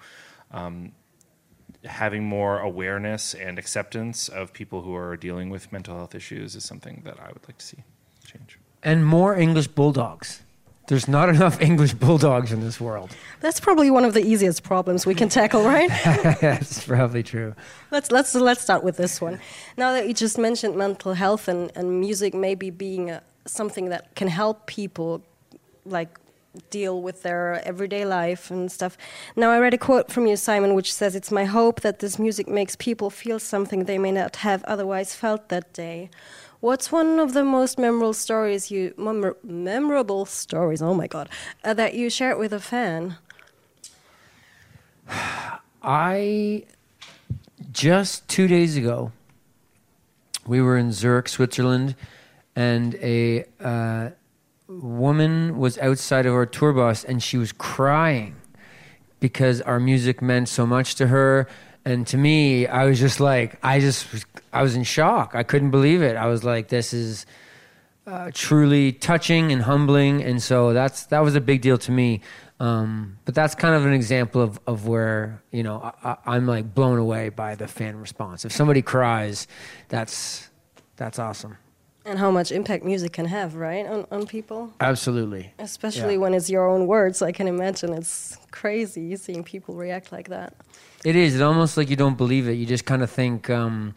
um, 0.52 0.92
having 1.84 2.24
more 2.24 2.60
awareness 2.60 3.34
and 3.34 3.58
acceptance 3.58 4.30
of 4.30 4.54
people 4.54 4.84
who 4.84 4.94
are 4.94 5.18
dealing 5.18 5.50
with 5.50 5.72
mental 5.72 5.96
health 5.96 6.14
issues 6.14 6.56
is 6.56 6.64
something 6.64 7.02
that 7.06 7.18
I 7.20 7.30
would 7.34 7.44
like 7.48 7.58
to 7.58 7.66
see 7.66 7.82
change. 8.24 8.60
And 8.84 9.04
more 9.04 9.36
English 9.36 9.70
bulldogs. 9.80 10.44
There's 10.90 11.08
not 11.08 11.28
enough 11.36 11.60
English 11.60 11.94
bulldogs 11.96 12.52
in 12.52 12.62
this 12.62 12.80
world. 12.80 13.10
That's 13.40 13.60
probably 13.60 13.90
one 13.90 14.06
of 14.06 14.14
the 14.14 14.24
easiest 14.32 14.62
problems 14.62 15.08
we 15.08 15.16
can 15.16 15.30
tackle, 15.30 15.64
right? 15.64 15.90
That's 16.42 16.86
probably 16.86 17.24
true. 17.24 17.56
let's 17.90 18.12
let's 18.12 18.36
let's 18.36 18.62
start 18.62 18.84
with 18.84 18.98
this 18.98 19.20
one. 19.20 19.40
Now 19.76 19.92
that 19.94 20.08
you 20.08 20.14
just 20.14 20.38
mentioned 20.38 20.76
mental 20.76 21.14
health 21.14 21.48
and, 21.48 21.72
and 21.76 22.00
music 22.00 22.36
maybe 22.36 22.70
being 22.70 23.10
a, 23.10 23.24
something 23.50 23.90
that 23.90 24.16
can 24.16 24.28
help 24.28 24.66
people 24.66 25.22
like 25.86 26.20
deal 26.70 27.02
with 27.02 27.24
their 27.24 27.62
everyday 27.66 28.06
life 28.06 28.50
and 28.50 28.72
stuff. 28.72 28.98
Now 29.36 29.52
I 29.52 29.60
read 29.60 29.74
a 29.74 29.78
quote 29.78 30.12
from 30.12 30.26
you, 30.26 30.36
Simon, 30.36 30.74
which 30.74 30.94
says, 30.94 31.16
"It's 31.16 31.32
my 31.32 31.46
hope 31.46 31.82
that 31.82 32.00
this 32.00 32.18
music 32.18 32.48
makes 32.48 32.76
people 32.76 33.10
feel 33.10 33.40
something 33.40 33.86
they 33.86 33.98
may 33.98 34.12
not 34.12 34.38
have 34.38 34.64
otherwise 34.64 35.14
felt 35.14 35.50
that 35.50 35.72
day." 35.74 36.10
What's 36.60 36.92
one 36.92 37.20
of 37.20 37.34
the 37.34 37.46
most 37.46 37.80
memorable 37.80 38.14
stories 38.14 38.70
you 38.70 38.94
memor- 38.98 39.38
memorable 39.44 40.26
stories? 40.26 40.82
Oh 40.82 40.94
my 40.94 41.08
god, 41.08 41.30
uh, 41.64 41.74
that 41.76 41.94
you 41.94 42.10
shared 42.10 42.38
with 42.38 42.52
a 42.52 42.60
fan? 42.60 43.16
I 45.82 46.66
just 47.72 48.28
two 48.28 48.48
days 48.48 48.76
ago, 48.76 49.14
we 50.46 50.62
were 50.62 50.78
in 50.78 50.92
Zurich, 50.92 51.30
Switzerland, 51.30 51.96
and 52.60 52.96
a 52.96 53.46
uh, 53.62 54.10
woman 54.68 55.58
was 55.58 55.78
outside 55.78 56.26
of 56.26 56.34
our 56.34 56.46
tour 56.46 56.74
bus 56.74 57.06
and 57.06 57.24
she 57.24 57.38
was 57.38 57.54
crying 57.54 58.36
because 59.22 59.62
our 59.62 59.80
music 59.80 60.22
meant 60.22 60.50
so 60.50 60.66
much 60.66 60.96
to 60.96 61.08
her. 61.08 61.48
And 61.86 62.06
to 62.08 62.18
me, 62.18 62.68
I 62.68 62.84
was 62.84 63.00
just 63.00 63.22
like, 63.22 63.58
I 63.64 63.80
just, 63.80 64.12
was, 64.12 64.26
I 64.52 64.62
was 64.62 64.76
in 64.76 64.84
shock. 64.84 65.36
I 65.36 65.44
couldn't 65.44 65.72
believe 65.72 66.02
it. 66.02 66.18
I 66.18 66.26
was 66.26 66.44
like, 66.44 66.68
this 66.68 66.94
is 66.94 67.26
uh, 68.06 68.32
truly 68.34 68.92
touching 68.92 69.54
and 69.54 69.62
humbling, 69.62 70.22
and 70.22 70.42
so 70.42 70.74
that's 70.74 71.06
that 71.08 71.20
was 71.20 71.36
a 71.36 71.42
big 71.42 71.62
deal 71.62 71.78
to 71.78 71.92
me. 71.92 72.22
Um, 72.60 73.20
but 73.24 73.36
that's 73.36 73.54
kind 73.54 73.76
of 73.76 73.86
an 73.86 73.94
example 73.94 74.42
of, 74.42 74.60
of 74.66 74.88
where 74.88 75.44
you 75.52 75.62
know 75.62 75.94
I, 76.04 76.18
I'm 76.26 76.48
like 76.48 76.74
blown 76.74 76.98
away 76.98 77.30
by 77.30 77.54
the 77.54 77.68
fan 77.68 77.98
response. 77.98 78.46
If 78.46 78.52
somebody 78.52 78.82
cries, 78.82 79.48
that's 79.90 80.50
that's 80.96 81.20
awesome. 81.20 81.58
And 82.10 82.18
how 82.18 82.32
much 82.32 82.52
impact 82.52 82.84
music 82.84 83.14
can 83.14 83.26
have, 83.26 83.54
right, 83.54 83.86
on, 83.86 84.08
on 84.10 84.26
people? 84.26 84.74
Absolutely. 84.80 85.54
Especially 85.60 86.14
Yeah. 86.16 86.22
when 86.22 86.34
it's 86.34 86.50
your 86.50 86.68
own 86.68 86.88
words. 86.88 87.22
I 87.22 87.32
can 87.32 87.48
imagine 87.48 87.94
it's 87.94 88.36
crazy 88.50 89.16
seeing 89.16 89.44
people 89.44 89.76
react 89.76 90.12
like 90.12 90.30
that. 90.30 90.56
It 91.06 91.16
is. 91.16 91.36
It's 91.36 91.44
almost 91.44 91.78
like 91.78 91.88
you 91.88 91.96
don't 91.96 92.18
believe 92.18 92.48
it. 92.48 92.54
You 92.54 92.66
just 92.66 92.86
kind 92.86 93.04
of 93.04 93.12
think 93.12 93.52
um, 93.52 93.94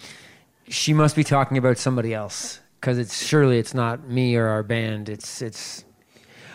she 0.68 0.92
must 0.92 1.16
be 1.16 1.24
talking 1.24 1.56
about 1.56 1.78
somebody 1.78 2.12
else 2.12 2.60
because 2.78 2.98
it's 2.98 3.24
surely 3.26 3.58
it's 3.58 3.72
not 3.72 4.06
me 4.06 4.36
or 4.36 4.46
our 4.48 4.62
band. 4.62 5.08
It's 5.08 5.40
it's. 5.40 5.84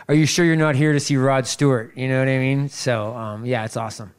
Are 0.08 0.14
you 0.14 0.28
sure 0.28 0.46
you're 0.46 0.56
not 0.56 0.76
here 0.76 0.94
to 0.94 1.00
see 1.00 1.18
Rod 1.18 1.48
Stewart? 1.48 1.92
You 1.98 2.08
know 2.08 2.20
what 2.20 2.28
I 2.28 2.38
mean? 2.38 2.70
So 2.70 3.16
um, 3.16 3.46
yeah, 3.48 3.66
it's 3.66 3.76
awesome. 3.76 4.14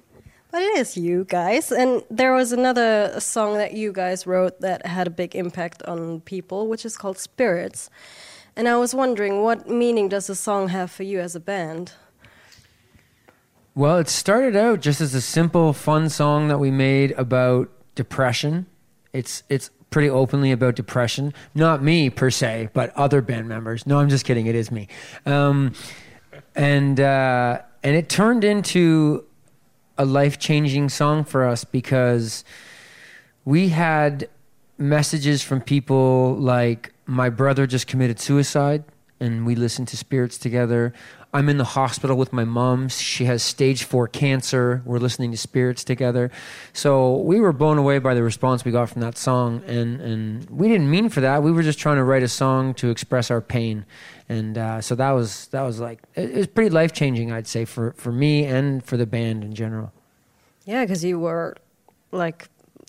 But 0.59 0.65
it 0.65 0.79
is 0.79 0.97
you 0.97 1.23
guys. 1.23 1.71
And 1.71 2.03
there 2.11 2.35
was 2.35 2.51
another 2.51 3.21
song 3.21 3.59
that 3.59 3.75
you 3.75 3.93
guys 3.93 4.27
wrote 4.27 4.61
that 4.61 4.85
had 4.85 5.07
a 5.07 5.11
big 5.11 5.37
impact 5.37 5.85
on 5.85 6.21
people, 6.23 6.67
which 6.67 6.85
is 6.85 6.97
called 6.97 7.17
Spirits. 7.17 7.91
And 8.57 8.67
I 8.67 8.77
was 8.77 8.93
wondering, 8.93 9.43
what 9.43 9.71
meaning 9.71 10.09
does 10.09 10.27
the 10.27 10.35
song 10.35 10.67
have 10.71 10.91
for 10.91 11.05
you 11.05 11.21
as 11.21 11.37
a 11.37 11.39
band? 11.39 11.93
Well, 13.77 13.99
it 13.99 14.09
started 14.09 14.57
out 14.57 14.81
just 14.81 15.01
as 15.01 15.15
a 15.15 15.21
simple, 15.21 15.73
fun 15.73 16.09
song 16.09 16.49
that 16.49 16.59
we 16.59 16.73
made 16.73 17.13
about 17.13 17.71
depression. 17.95 18.67
It's 19.13 19.45
it's 19.49 19.71
pretty 19.91 20.11
openly 20.11 20.51
about 20.51 20.75
depression. 20.75 21.35
Not 21.55 21.85
me 21.85 22.11
per 22.11 22.31
se, 22.31 22.71
but 22.73 22.91
other 22.97 23.23
band 23.23 23.49
members. 23.49 23.87
No, 23.87 24.01
I'm 24.01 24.09
just 24.09 24.25
kidding. 24.25 24.47
It 24.47 24.57
is 24.57 24.73
me. 24.73 24.89
Um, 25.25 25.75
and 26.57 26.99
uh, 26.99 27.61
and 27.85 27.95
it 27.95 28.09
turned 28.09 28.43
into 28.43 29.25
a 29.99 30.05
life 30.05 30.39
changing 30.39 30.89
song 30.89 31.25
for 31.25 31.45
us 31.45 31.65
because 31.65 32.45
we 33.45 33.69
had 33.71 34.29
messages 34.79 35.43
from 35.43 35.61
people 35.61 36.37
like 36.37 36.93
my 37.07 37.29
brother 37.29 37.67
just 37.67 37.87
committed 37.87 38.21
suicide 38.21 38.85
and 39.21 39.45
we 39.45 39.57
listened 39.57 39.89
to 39.89 39.97
spirits 39.97 40.39
together 40.39 40.93
i'm 41.35 41.49
in 41.49 41.59
the 41.59 41.65
hospital 41.65 42.17
with 42.17 42.33
my 42.33 42.45
mom. 42.45 42.89
She 42.89 43.27
has 43.27 43.43
stage 43.43 43.85
4 43.85 44.09
cancer. 44.09 44.83
We're 44.85 44.99
listening 44.99 45.31
to 45.33 45.37
spirits 45.37 45.85
together. 45.85 46.31
So 46.73 47.19
we 47.19 47.39
were 47.41 47.53
blown 47.53 47.79
away 47.79 47.99
by 47.99 48.15
the 48.15 48.23
response 48.23 48.65
we 48.65 48.73
got 48.73 48.89
from 48.89 49.03
that 49.03 49.19
song 49.19 49.63
and 49.67 50.01
and 50.01 50.49
we 50.51 50.69
didn't 50.69 50.91
mean 50.91 51.09
for 51.09 51.21
that. 51.21 51.43
We 51.43 51.53
were 51.53 51.63
just 51.63 51.79
trying 51.79 51.97
to 51.97 52.05
write 52.05 52.23
a 52.23 52.29
song 52.29 52.75
to 52.75 52.91
express 52.91 53.31
our 53.31 53.41
pain. 53.41 53.85
And 54.29 54.57
uh, 54.57 54.81
so 54.81 54.95
that 54.95 55.11
was 55.11 55.49
that 55.49 55.63
was 55.63 55.81
like 55.81 56.03
it, 56.15 56.31
it 56.31 56.37
was 56.37 56.47
pretty 56.47 56.71
life 56.71 56.93
changing 56.93 57.33
i'd 57.33 57.47
say 57.47 57.65
for 57.65 57.93
for 57.93 58.13
me 58.13 58.45
and 58.45 58.85
for 58.85 58.97
the 58.97 59.07
band 59.07 59.45
in 59.45 59.55
general. 59.55 59.93
Yeah, 60.65 60.85
because 60.85 61.05
you 61.05 61.19
were 61.19 61.57
like 62.11 62.49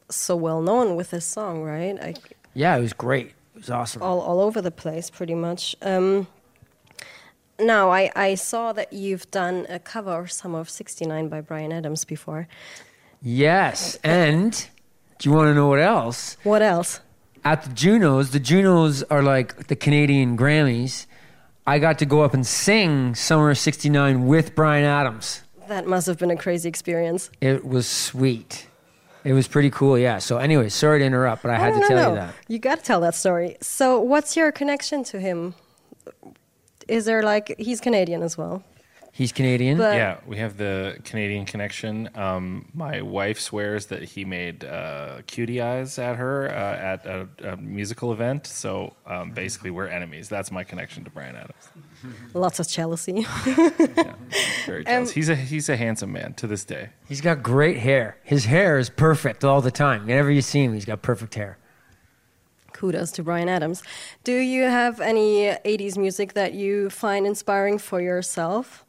so 0.10 0.36
well 0.36 0.62
known 0.62 0.96
with 0.96 1.12
this 1.12 1.26
song, 1.26 1.64
right? 1.64 1.98
I, 2.02 2.14
yeah 2.54 2.76
it 2.78 2.82
was 2.82 2.94
great. 2.94 3.28
It 3.56 3.64
was 3.64 3.70
awesome. 3.70 4.02
All, 4.02 4.22
all 4.22 4.40
over 4.40 4.62
the 4.62 4.72
place, 4.72 5.10
pretty 5.10 5.36
much. 5.36 5.76
Um, 5.82 6.28
now, 7.60 7.92
I, 7.92 8.12
I 8.16 8.36
saw 8.36 8.74
that 8.74 8.94
you've 8.94 9.30
done 9.32 9.66
a 9.70 9.80
cover 9.80 10.20
of 10.20 10.32
Summer 10.32 10.60
of 10.60 10.70
69 10.70 11.28
by 11.30 11.42
Bryan 11.42 11.72
Adams 11.72 12.06
before. 12.06 12.48
Yes, 13.22 13.96
and 14.04 14.68
do 15.18 15.30
you 15.30 15.36
want 15.36 15.48
to 15.48 15.54
know 15.54 15.68
what 15.68 15.80
else? 15.80 16.38
What 16.44 16.62
else? 16.62 17.02
At 17.44 17.64
the 17.64 17.74
Junos, 17.74 18.32
the 18.32 18.40
Junos 18.40 19.04
are 19.04 19.22
like 19.22 19.68
the 19.68 19.76
Canadian 19.76 20.38
Grammys. 20.38 21.06
I 21.68 21.80
got 21.80 22.00
to 22.00 22.06
go 22.06 22.22
up 22.22 22.34
and 22.34 22.46
sing 22.48 23.16
Summer 23.16 23.52
of 23.52 23.58
'69 23.58 24.26
with 24.28 24.56
Bryan 24.56 24.86
Adams. 24.86 25.42
That 25.68 25.86
must 25.86 26.08
have 26.08 26.18
been 26.18 26.32
a 26.32 26.38
crazy 26.38 26.68
experience. 26.68 27.30
It 27.42 27.66
was 27.66 27.88
sweet. 27.88 28.68
It 29.24 29.34
was 29.34 29.48
pretty 29.48 29.70
cool, 29.70 29.98
yeah. 29.98 30.18
So, 30.20 30.38
anyway, 30.38 30.70
sorry 30.70 31.00
to 31.00 31.06
interrupt, 31.06 31.44
but 31.44 31.52
I 31.52 31.56
oh, 31.56 31.60
had 31.60 31.74
no, 31.74 31.82
to 31.82 31.82
no, 31.82 31.88
tell 31.88 32.04
no. 32.04 32.10
you 32.10 32.16
that. 32.16 32.36
You 32.48 32.60
got 32.60 32.80
to 32.80 32.84
tell 32.84 33.02
that 33.02 33.16
story. 33.16 33.58
So, 33.62 34.00
what's 34.00 34.38
your 34.38 34.52
connection 34.52 35.04
to 35.06 35.20
him? 35.20 35.56
Is 36.90 37.06
there 37.06 37.22
like 37.24 37.56
he's 37.60 37.80
Canadian 37.80 38.22
as 38.24 38.38
well? 38.38 38.64
He's 39.12 39.32
Canadian. 39.32 39.78
But- 39.80 39.96
yeah, 39.96 40.20
we 40.28 40.38
have 40.38 40.58
the 40.58 40.98
Canadian 41.04 41.46
connection. 41.46 42.10
Um, 42.16 42.70
my 42.74 43.02
wife 43.02 43.40
swears 43.40 43.88
that 43.88 44.04
he 44.04 44.24
made 44.24 44.64
uh, 44.64 45.22
cutie 45.26 45.62
eyes 45.62 45.98
at 45.98 46.16
her 46.18 46.48
uh, 46.48 46.54
at 46.92 47.06
a, 47.08 47.28
a 47.44 47.58
musical 47.58 48.14
event. 48.14 48.46
So 48.46 48.94
um, 49.08 49.32
basically, 49.32 49.72
we're 49.72 49.88
enemies. 49.88 50.30
That's 50.30 50.52
my 50.52 50.64
connection 50.64 51.04
to 51.06 51.10
Bryan 51.10 51.36
Adams. 51.36 51.70
Lots 52.34 52.60
of 52.60 52.68
jealousy. 52.68 53.26
Yeah, 53.46 54.14
very 54.66 54.84
jealous. 54.86 55.10
Um, 55.10 55.14
he's 55.16 55.30
a 55.30 55.36
he's 55.36 55.70
a 55.70 55.76
handsome 55.76 56.12
man 56.12 56.34
to 56.36 56.48
this 56.48 56.64
day. 56.64 56.90
he's 57.08 57.22
got 57.22 57.42
great 57.44 57.78
hair. 57.78 58.18
His 58.24 58.46
hair 58.46 58.78
is 58.78 58.90
perfect 58.90 59.44
all 59.44 59.62
the 59.62 59.72
time. 59.72 60.02
Whenever 60.06 60.32
you 60.32 60.42
see 60.42 60.64
him, 60.64 60.74
he's 60.74 60.86
got 60.86 61.02
perfect 61.02 61.34
hair. 61.36 61.58
Kudos 62.80 63.12
to 63.12 63.24
Bryan 63.24 63.50
Adams. 63.50 63.84
Do 64.24 64.32
you 64.32 64.64
have 64.64 65.02
any 65.02 65.48
80s 65.66 65.98
music 65.98 66.32
that 66.32 66.54
you 66.54 66.90
find 66.90 67.28
inspiring 67.28 67.78
for 67.78 68.00
yourself? 68.00 68.86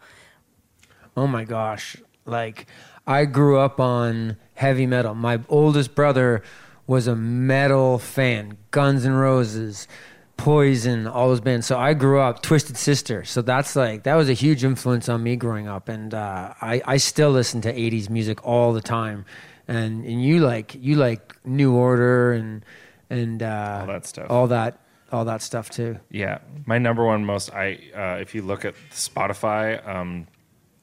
Oh 1.16 1.26
my 1.26 1.42
gosh. 1.42 1.96
Like, 2.24 2.68
I 3.04 3.24
grew 3.24 3.58
up 3.58 3.80
on 3.80 4.36
heavy 4.54 4.86
metal. 4.86 5.16
My 5.16 5.40
oldest 5.48 5.96
brother 5.96 6.44
was 6.86 7.08
a 7.08 7.16
metal 7.16 7.98
fan 7.98 8.56
Guns 8.70 9.04
N' 9.04 9.12
Roses, 9.12 9.88
Poison, 10.36 11.08
all 11.08 11.28
those 11.28 11.40
bands. 11.40 11.66
So 11.66 11.76
I 11.76 11.94
grew 11.94 12.20
up, 12.20 12.42
Twisted 12.42 12.76
Sister. 12.76 13.24
So 13.24 13.42
that's 13.42 13.74
like, 13.74 14.04
that 14.04 14.14
was 14.14 14.28
a 14.28 14.34
huge 14.34 14.62
influence 14.62 15.08
on 15.08 15.20
me 15.24 15.34
growing 15.34 15.66
up. 15.66 15.88
And 15.88 16.14
uh, 16.14 16.54
I, 16.62 16.80
I 16.84 16.96
still 16.98 17.32
listen 17.32 17.60
to 17.62 17.72
80s 17.72 18.08
music 18.08 18.46
all 18.46 18.72
the 18.72 18.80
time. 18.80 19.24
And, 19.66 20.04
and 20.04 20.22
you 20.24 20.38
like, 20.38 20.76
you 20.76 20.94
like 20.94 21.44
New 21.44 21.74
Order 21.74 22.32
and, 22.34 22.64
and 23.10 23.42
uh, 23.42 23.78
All 23.80 23.86
that 23.86 24.06
stuff. 24.06 24.26
All 24.30 24.46
that, 24.46 24.78
all 25.12 25.24
that 25.26 25.42
stuff 25.42 25.68
too. 25.70 25.98
Yeah, 26.10 26.38
my 26.66 26.78
number 26.78 27.04
one 27.04 27.24
most 27.24 27.52
I 27.52 27.78
uh, 27.94 28.20
if 28.20 28.34
you 28.34 28.42
look 28.42 28.64
at 28.64 28.74
Spotify, 28.90 29.86
um, 29.86 30.26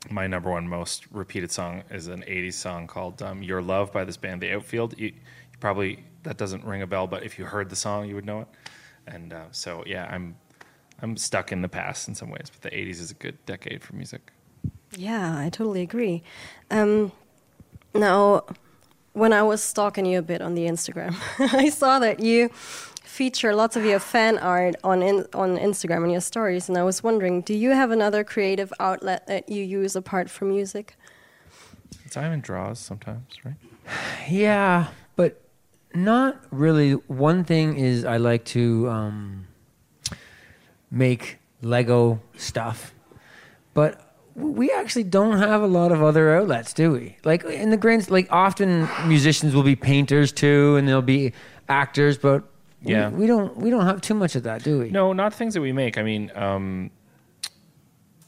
my 0.09 0.27
number 0.27 0.51
one 0.51 0.67
most 0.67 1.07
repeated 1.11 1.51
song 1.51 1.83
is 1.89 2.07
an 2.07 2.23
'80s 2.27 2.53
song 2.53 2.87
called 2.87 3.21
um, 3.21 3.41
"Your 3.41 3.61
Love" 3.61 3.91
by 3.91 4.03
this 4.03 4.17
band, 4.17 4.41
The 4.41 4.53
Outfield. 4.53 4.97
You, 4.97 5.07
you 5.07 5.57
probably 5.59 6.03
that 6.23 6.37
doesn't 6.37 6.63
ring 6.65 6.81
a 6.81 6.87
bell, 6.87 7.07
but 7.07 7.23
if 7.23 7.39
you 7.39 7.45
heard 7.45 7.69
the 7.69 7.75
song, 7.75 8.07
you 8.07 8.15
would 8.15 8.25
know 8.25 8.41
it. 8.41 8.47
And 9.07 9.31
uh, 9.31 9.45
so, 9.51 9.83
yeah, 9.87 10.05
I'm 10.11 10.35
I'm 11.01 11.15
stuck 11.15 11.51
in 11.51 11.61
the 11.61 11.69
past 11.69 12.07
in 12.07 12.15
some 12.15 12.29
ways, 12.29 12.51
but 12.51 12.61
the 12.61 12.69
'80s 12.75 12.99
is 12.99 13.11
a 13.11 13.15
good 13.15 13.43
decade 13.45 13.81
for 13.81 13.95
music. 13.95 14.31
Yeah, 14.95 15.37
I 15.37 15.49
totally 15.49 15.81
agree. 15.81 16.23
Um, 16.69 17.11
now, 17.93 18.43
when 19.17 19.33
I 19.33 19.41
was 19.41 19.63
stalking 19.63 20.05
you 20.05 20.19
a 20.19 20.21
bit 20.21 20.41
on 20.41 20.53
the 20.53 20.65
Instagram, 20.65 21.15
I 21.39 21.69
saw 21.69 21.99
that 21.99 22.19
you 22.19 22.49
feature 22.49 23.55
lots 23.55 23.75
of 23.75 23.83
your 23.83 23.99
fan 23.99 24.37
art 24.37 24.75
on 24.83 25.01
in, 25.01 25.25
on 25.33 25.57
Instagram 25.57 26.03
and 26.03 26.11
your 26.11 26.21
stories, 26.21 26.69
and 26.69 26.77
I 26.77 26.83
was 26.83 27.01
wondering, 27.01 27.41
do 27.41 27.55
you 27.55 27.71
have 27.71 27.89
another 27.89 28.23
creative 28.23 28.71
outlet 28.79 29.25
that 29.27 29.49
you 29.49 29.63
use 29.63 29.95
apart 29.95 30.29
from 30.29 30.49
music? 30.49 30.95
Simon 32.09 32.41
draws 32.41 32.79
sometimes, 32.79 33.33
right? 33.43 33.55
Yeah, 34.29 34.87
but 35.15 35.41
not 35.95 36.43
really. 36.51 36.91
One 36.91 37.43
thing 37.43 37.77
is 37.77 38.05
I 38.05 38.17
like 38.17 38.43
to 38.45 38.89
um, 38.89 39.47
make 40.91 41.39
Lego 41.61 42.19
stuff, 42.35 42.93
but 43.73 44.06
we 44.37 44.71
actually 44.71 45.03
don't 45.03 45.37
have 45.39 45.63
a 45.63 45.67
lot 45.67 45.91
of 45.91 46.03
other 46.03 46.35
outlets, 46.37 46.71
do 46.71 46.91
we? 46.91 47.17
Like 47.25 47.43
in 47.43 47.71
the 47.71 47.77
grand, 47.77 48.09
like 48.11 48.27
often 48.31 48.87
musicians 49.07 49.55
will 49.55 49.63
be 49.63 49.75
painters 49.75 50.31
too, 50.31 50.75
and 50.75 50.87
they'll 50.87 51.01
be 51.01 51.33
actors, 51.67 52.17
but 52.19 52.43
Yeah. 52.83 53.09
we, 53.09 53.25
don't 53.25 53.57
we 53.57 53.69
don't 53.71 53.85
have 53.85 53.99
too 53.99 54.13
much 54.13 54.35
of 54.35 54.43
that, 54.43 54.63
do 54.63 54.79
we? 54.79 54.91
No, 54.91 55.11
not 55.11 55.33
things 55.33 55.55
that 55.55 55.61
we 55.61 55.71
make. 55.71 55.97
I 55.97 56.03
mean, 56.03 56.31
um, 56.35 56.91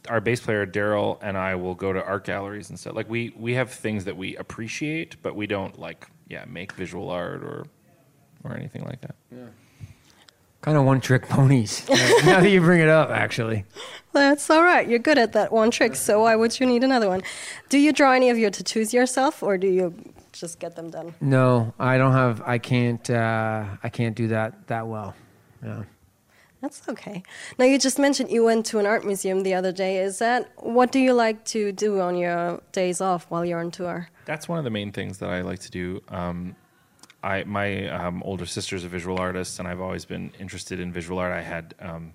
our 0.09 0.19
bass 0.19 0.39
player 0.41 0.65
Daryl 0.65 1.19
and 1.21 1.37
I 1.37 1.53
will 1.53 1.75
go 1.75 1.93
to 1.93 2.03
art 2.03 2.25
galleries 2.25 2.69
and 2.71 2.79
stuff. 2.79 2.95
Like 2.95 3.07
we 3.07 3.31
we 3.37 3.53
have 3.53 3.71
things 3.71 4.05
that 4.05 4.17
we 4.17 4.35
appreciate, 4.37 5.15
but 5.21 5.35
we 5.35 5.45
don't 5.45 5.77
like 5.79 6.07
yeah 6.27 6.43
make 6.47 6.71
visual 6.73 7.09
art 7.11 7.43
or 7.43 7.65
or 8.43 8.55
anything 8.55 8.83
like 8.83 9.01
that. 9.01 9.15
Kind 10.61 10.77
of 10.77 10.83
one 10.83 10.99
trick 10.99 11.29
ponies. 11.29 11.87
now 11.89 12.41
that 12.41 12.49
you 12.49 12.59
bring 12.59 12.81
it 12.81 12.89
up, 12.89 13.09
actually. 13.09 13.65
That's 14.11 14.49
all 14.49 14.63
right. 14.63 14.87
You're 14.87 14.99
good 14.99 15.17
at 15.17 15.31
that 15.33 15.51
one 15.51 15.71
trick, 15.71 15.95
so 15.95 16.21
why 16.23 16.35
would 16.35 16.59
you 16.59 16.65
need 16.65 16.83
another 16.83 17.07
one? 17.07 17.21
Do 17.69 17.77
you 17.77 17.93
draw 17.93 18.11
any 18.11 18.29
of 18.29 18.37
your 18.37 18.49
tattoos 18.49 18.93
yourself, 18.93 19.41
or 19.41 19.57
do 19.57 19.67
you 19.67 19.95
just 20.33 20.59
get 20.59 20.75
them 20.75 20.89
done? 20.89 21.13
No, 21.21 21.73
I 21.79 21.97
don't 21.97 22.11
have. 22.11 22.41
I 22.41 22.57
can't. 22.57 23.09
Uh, 23.09 23.65
I 23.83 23.89
can't 23.89 24.15
do 24.15 24.27
that 24.29 24.67
that 24.67 24.87
well. 24.87 25.15
Yeah. 25.63 25.83
That's 26.61 26.87
okay. 26.89 27.23
Now 27.57 27.65
you 27.65 27.79
just 27.79 27.97
mentioned 27.97 28.31
you 28.31 28.43
went 28.43 28.65
to 28.67 28.79
an 28.79 28.85
art 28.85 29.05
museum 29.05 29.43
the 29.43 29.53
other 29.53 29.71
day. 29.71 29.99
Is 29.99 30.19
that 30.19 30.51
what 30.57 30.91
do 30.91 30.99
you 30.99 31.13
like 31.13 31.45
to 31.45 31.71
do 31.71 32.01
on 32.01 32.17
your 32.17 32.61
days 32.73 32.99
off 32.99 33.25
while 33.29 33.45
you're 33.45 33.61
on 33.61 33.71
tour? 33.71 34.09
That's 34.25 34.49
one 34.49 34.57
of 34.57 34.65
the 34.65 34.69
main 34.69 34.91
things 34.91 35.19
that 35.19 35.29
I 35.29 35.41
like 35.41 35.59
to 35.59 35.71
do. 35.71 36.01
Um, 36.09 36.55
I 37.23 37.43
my 37.43 37.87
um, 37.89 38.23
older 38.23 38.45
sister's 38.45 38.83
a 38.83 38.87
visual 38.87 39.17
artist, 39.17 39.59
and 39.59 39.67
I've 39.67 39.81
always 39.81 40.05
been 40.05 40.31
interested 40.39 40.79
in 40.79 40.91
visual 40.93 41.19
art. 41.19 41.33
I 41.33 41.41
had, 41.41 41.75
um, 41.79 42.13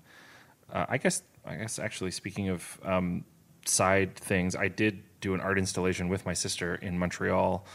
uh, 0.71 0.85
I 0.89 0.97
guess, 0.97 1.23
I 1.45 1.55
guess 1.55 1.79
actually 1.79 2.11
speaking 2.11 2.49
of 2.49 2.79
um, 2.83 3.23
side 3.65 4.15
things, 4.15 4.55
I 4.55 4.67
did 4.67 5.03
do 5.21 5.33
an 5.33 5.41
art 5.41 5.57
installation 5.57 6.09
with 6.09 6.25
my 6.25 6.33
sister 6.33 6.75
in 6.75 6.97
Montreal 6.97 7.65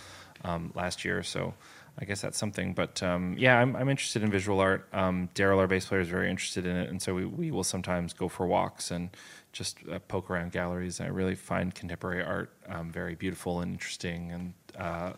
um, 0.45 0.73
last 0.75 1.05
year. 1.05 1.23
So 1.23 1.55
I 1.99 2.05
guess 2.05 2.21
that's 2.21 2.39
something. 2.39 2.73
But 2.75 3.03
um, 3.03 3.37
yeah, 3.39 3.59
I'm, 3.59 3.77
I'm 3.77 3.89
interested 3.89 4.23
in 4.23 4.31
visual 4.31 4.59
art. 4.61 4.89
Um, 4.93 5.29
Daryl, 5.35 5.59
our 5.59 5.67
bass 5.67 5.87
player, 5.87 6.01
is 6.01 6.09
very 6.09 6.31
interested 6.31 6.67
in 6.67 6.77
it, 6.77 6.89
and 6.89 7.01
so 7.01 7.15
we, 7.15 7.25
we 7.27 7.51
will 7.51 7.65
sometimes 7.65 8.13
go 8.13 8.29
for 8.29 8.47
walks 8.47 8.91
and 8.91 9.11
just 9.53 9.79
uh, 9.91 9.99
poke 10.09 10.31
around 10.31 10.53
galleries. 10.53 11.01
I 11.01 11.07
really 11.07 11.35
find 11.35 11.75
contemporary 11.75 12.23
art 12.23 12.53
very 12.85 13.15
beautiful 13.15 13.61
and 13.61 13.73
interesting, 13.73 14.33
and 14.33 14.55
uh, 14.79 15.13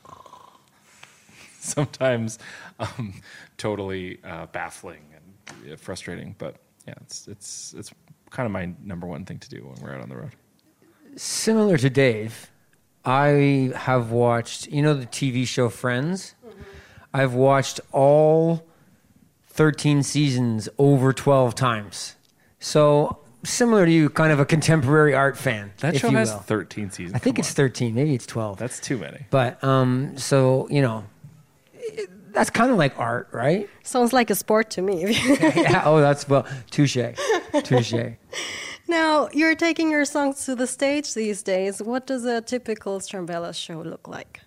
sometimes 1.72 2.38
um, 2.78 3.14
totally 3.56 4.18
uh, 4.24 4.46
baffling 4.46 5.02
and 5.14 5.72
uh, 5.72 5.76
frustrating. 5.76 6.34
But 6.38 6.56
yeah, 6.86 6.94
it's 7.02 7.28
it's 7.28 7.74
it's 7.76 7.92
kind 8.30 8.46
of 8.46 8.52
my 8.52 8.72
number 8.82 9.06
one 9.06 9.24
thing 9.24 9.38
to 9.38 9.48
do 9.48 9.64
when 9.66 9.80
we're 9.80 9.94
out 9.94 10.02
on 10.02 10.08
the 10.08 10.16
road. 10.16 10.32
Similar 11.16 11.76
to 11.78 11.90
Dave, 11.90 12.50
I 13.04 13.72
have 13.76 14.10
watched, 14.10 14.68
you 14.68 14.82
know, 14.82 14.94
the 14.94 15.06
TV 15.06 15.46
show 15.46 15.68
Friends? 15.68 16.34
I've 17.12 17.34
watched 17.34 17.80
all 17.92 18.66
13 19.48 20.02
seasons 20.02 20.68
over 20.78 21.12
12 21.12 21.54
times. 21.54 22.16
So, 22.58 23.18
similar 23.44 23.84
to 23.84 23.92
you, 23.92 24.08
kind 24.08 24.32
of 24.32 24.40
a 24.40 24.46
contemporary 24.46 25.14
art 25.14 25.36
fan. 25.36 25.72
That 25.80 25.94
if 25.94 26.00
show 26.00 26.08
you 26.08 26.16
has 26.16 26.32
will. 26.32 26.38
13 26.40 26.90
seasons. 26.90 27.14
I 27.14 27.18
think 27.18 27.36
Come 27.36 27.40
it's 27.42 27.50
on. 27.50 27.56
13, 27.56 27.94
maybe 27.94 28.14
it's 28.14 28.24
12. 28.24 28.56
That's 28.56 28.80
too 28.80 28.96
many. 28.96 29.26
But, 29.28 29.62
um, 29.62 30.16
so, 30.16 30.66
you 30.70 30.80
know, 30.80 31.04
it- 31.04 31.04
that's 32.32 32.50
kind 32.50 32.70
of 32.70 32.78
like 32.78 32.98
art, 32.98 33.28
right? 33.32 33.68
Sounds 33.82 34.12
like 34.12 34.30
a 34.30 34.34
sport 34.34 34.70
to 34.70 34.82
me. 34.82 35.14
yeah. 35.40 35.82
Oh, 35.84 36.00
that's, 36.00 36.28
well, 36.28 36.46
touche. 36.70 36.96
Touche. 37.64 37.94
now, 38.88 39.28
you're 39.32 39.54
taking 39.54 39.90
your 39.90 40.04
songs 40.04 40.44
to 40.46 40.54
the 40.54 40.66
stage 40.66 41.14
these 41.14 41.42
days. 41.42 41.82
What 41.82 42.06
does 42.06 42.24
a 42.24 42.40
typical 42.40 43.00
Strumbella 43.00 43.54
show 43.54 43.80
look 43.82 44.08
like? 44.08 44.40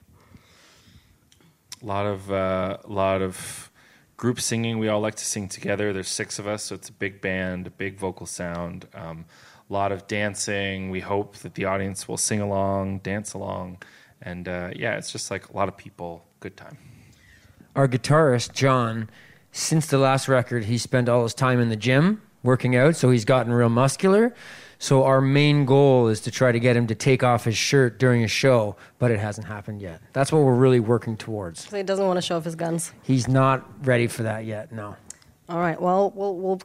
A 1.82 1.86
lot 1.86 2.06
of 2.06 2.32
uh, 2.32 2.78
lot 2.88 3.22
of 3.22 3.72
group 4.18 4.40
singing. 4.40 4.80
We 4.80 4.88
all 4.88 5.02
like 5.02 5.16
to 5.16 5.26
sing 5.26 5.48
together. 5.48 5.94
There's 5.94 6.08
six 6.08 6.40
of 6.40 6.48
us, 6.48 6.64
so 6.64 6.76
it's 6.76 6.90
a 6.90 6.94
big 6.94 7.22
band, 7.22 7.68
a 7.68 7.70
big 7.70 8.00
vocal 8.00 8.26
sound. 8.26 8.88
Um, 8.96 9.26
a 9.70 9.74
lot 9.74 9.92
of 9.92 10.08
dancing. 10.08 10.90
We 10.90 11.02
hope 11.02 11.38
that 11.38 11.54
the 11.56 11.66
audience 11.66 12.08
will 12.08 12.18
sing 12.18 12.42
along, 12.42 13.00
dance 13.00 13.34
along, 13.34 13.84
and 14.22 14.48
uh, 14.48 14.72
yeah, 14.76 14.98
it's 14.98 15.12
just 15.12 15.30
like 15.30 15.50
a 15.50 15.56
lot 15.56 15.68
of 15.68 15.78
people. 15.78 16.26
Good 16.40 16.58
time. 16.58 16.95
Our 17.76 17.88
guitarist 17.88 18.54
John, 18.54 19.10
since 19.52 19.88
the 19.88 19.98
last 19.98 20.28
record, 20.28 20.66
he 20.66 20.78
spent 20.78 21.10
all 21.10 21.24
his 21.24 21.34
time 21.34 21.60
in 21.60 21.70
the 21.70 21.76
gym 21.76 22.22
working 22.44 22.76
out, 22.76 22.96
so 22.96 23.10
he's 23.12 23.26
gotten 23.26 23.52
real 23.52 23.70
muscular. 23.70 24.34
So 24.78 25.04
our 25.04 25.22
main 25.22 25.66
goal 25.66 26.08
is 26.10 26.20
to 26.22 26.32
try 26.32 26.52
to 26.52 26.60
get 26.60 26.76
him 26.76 26.88
to 26.88 26.96
take 26.96 27.24
off 27.24 27.46
his 27.46 27.58
shirt 27.58 27.98
during 27.98 28.24
a 28.24 28.28
show, 28.28 28.76
but 29.00 29.10
it 29.10 29.20
hasn't 29.20 29.48
happened 29.48 29.82
yet. 29.82 30.02
That's 30.14 30.32
what 30.32 30.40
we're 30.44 30.54
really 30.54 30.82
working 30.82 31.16
towards. 31.16 31.68
So 31.70 31.78
he 31.78 31.84
doesn't 31.84 32.06
want 32.06 32.18
to 32.18 32.22
show 32.22 32.38
off 32.38 32.44
his 32.44 32.56
guns. 32.56 32.94
He's 33.02 33.28
not 33.28 33.66
ready 33.86 34.08
for 34.08 34.24
that 34.24 34.46
yet. 34.46 34.72
No. 34.74 34.96
All 35.48 35.60
right. 35.60 35.82
Well, 35.82 36.12
we'll 36.14 36.36
we'll 36.36 36.62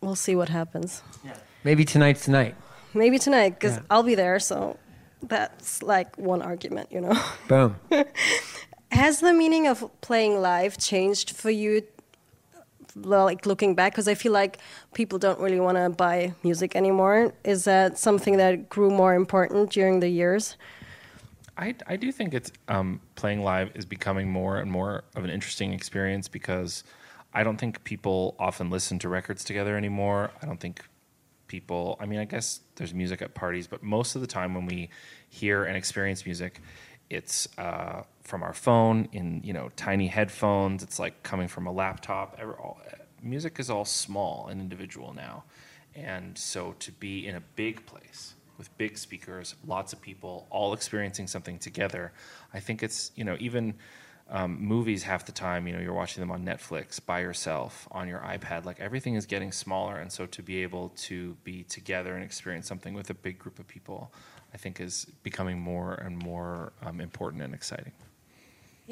we'll 0.00 0.16
see 0.16 0.34
what 0.34 0.48
happens. 0.48 1.02
Yeah. 1.24 1.36
Maybe 1.64 1.84
tonight's 1.84 2.24
tonight. 2.24 2.56
Maybe 2.94 3.18
tonight, 3.18 3.50
because 3.50 3.76
Yeah. 3.76 3.82
I'll 3.90 4.02
be 4.02 4.16
there. 4.16 4.40
So 4.40 4.76
that's 5.22 5.82
like 5.82 6.18
one 6.18 6.42
argument, 6.42 6.90
you 6.90 7.00
know. 7.00 7.14
Boom. 7.48 7.76
Has 8.92 9.20
the 9.20 9.32
meaning 9.32 9.66
of 9.66 9.88
playing 10.02 10.42
live 10.42 10.76
changed 10.76 11.30
for 11.30 11.48
you? 11.50 11.82
Like 12.94 13.46
looking 13.46 13.74
back, 13.74 13.92
because 13.94 14.06
I 14.06 14.14
feel 14.14 14.32
like 14.32 14.58
people 14.92 15.18
don't 15.18 15.40
really 15.40 15.60
want 15.60 15.78
to 15.78 15.88
buy 15.88 16.34
music 16.42 16.76
anymore. 16.76 17.32
Is 17.42 17.64
that 17.64 17.96
something 17.96 18.36
that 18.36 18.68
grew 18.68 18.90
more 18.90 19.14
important 19.14 19.70
during 19.70 20.00
the 20.00 20.08
years? 20.10 20.58
I, 21.56 21.74
I 21.86 21.96
do 21.96 22.12
think 22.12 22.34
it's 22.34 22.52
um, 22.68 23.00
playing 23.14 23.42
live 23.42 23.70
is 23.74 23.86
becoming 23.86 24.30
more 24.30 24.58
and 24.58 24.70
more 24.70 25.04
of 25.16 25.24
an 25.24 25.30
interesting 25.30 25.72
experience 25.72 26.28
because 26.28 26.84
I 27.32 27.44
don't 27.44 27.56
think 27.56 27.82
people 27.84 28.36
often 28.38 28.68
listen 28.68 28.98
to 28.98 29.08
records 29.08 29.42
together 29.42 29.74
anymore. 29.74 30.32
I 30.42 30.46
don't 30.46 30.60
think 30.60 30.84
people, 31.46 31.96
I 31.98 32.04
mean, 32.04 32.18
I 32.18 32.26
guess 32.26 32.60
there's 32.76 32.92
music 32.92 33.22
at 33.22 33.32
parties, 33.32 33.66
but 33.66 33.82
most 33.82 34.16
of 34.16 34.20
the 34.20 34.26
time 34.26 34.54
when 34.54 34.66
we 34.66 34.90
hear 35.30 35.64
and 35.64 35.78
experience 35.78 36.26
music, 36.26 36.60
it's 37.08 37.48
uh, 37.56 38.02
from 38.22 38.42
our 38.42 38.52
phone 38.52 39.08
in 39.12 39.40
you 39.44 39.52
know 39.52 39.70
tiny 39.76 40.06
headphones. 40.06 40.82
It's 40.82 40.98
like 40.98 41.22
coming 41.22 41.48
from 41.48 41.66
a 41.66 41.72
laptop. 41.72 42.36
Ever, 42.38 42.54
all, 42.54 42.80
music 43.22 43.58
is 43.58 43.70
all 43.70 43.84
small 43.84 44.48
and 44.48 44.60
individual 44.60 45.12
now, 45.14 45.44
and 45.94 46.36
so 46.36 46.74
to 46.80 46.92
be 46.92 47.26
in 47.26 47.36
a 47.36 47.42
big 47.56 47.84
place 47.86 48.34
with 48.58 48.76
big 48.78 48.96
speakers, 48.96 49.54
lots 49.66 49.92
of 49.92 50.00
people 50.00 50.46
all 50.50 50.72
experiencing 50.72 51.26
something 51.26 51.58
together. 51.58 52.12
I 52.54 52.60
think 52.60 52.82
it's 52.82 53.10
you 53.16 53.24
know 53.24 53.36
even 53.40 53.74
um, 54.30 54.64
movies 54.64 55.02
half 55.02 55.26
the 55.26 55.32
time 55.32 55.66
you 55.66 55.74
know 55.74 55.80
you're 55.80 55.92
watching 55.92 56.20
them 56.20 56.30
on 56.30 56.44
Netflix 56.44 57.04
by 57.04 57.20
yourself 57.20 57.88
on 57.90 58.08
your 58.08 58.20
iPad. 58.20 58.64
Like 58.64 58.80
everything 58.80 59.14
is 59.14 59.26
getting 59.26 59.52
smaller, 59.52 59.96
and 59.96 60.10
so 60.12 60.26
to 60.26 60.42
be 60.42 60.62
able 60.62 60.90
to 61.08 61.36
be 61.44 61.64
together 61.64 62.14
and 62.14 62.24
experience 62.24 62.68
something 62.68 62.94
with 62.94 63.10
a 63.10 63.14
big 63.14 63.38
group 63.38 63.58
of 63.58 63.66
people, 63.66 64.12
I 64.54 64.58
think 64.58 64.80
is 64.80 65.06
becoming 65.22 65.58
more 65.58 65.94
and 65.94 66.16
more 66.18 66.72
um, 66.82 67.00
important 67.00 67.42
and 67.42 67.54
exciting. 67.54 67.92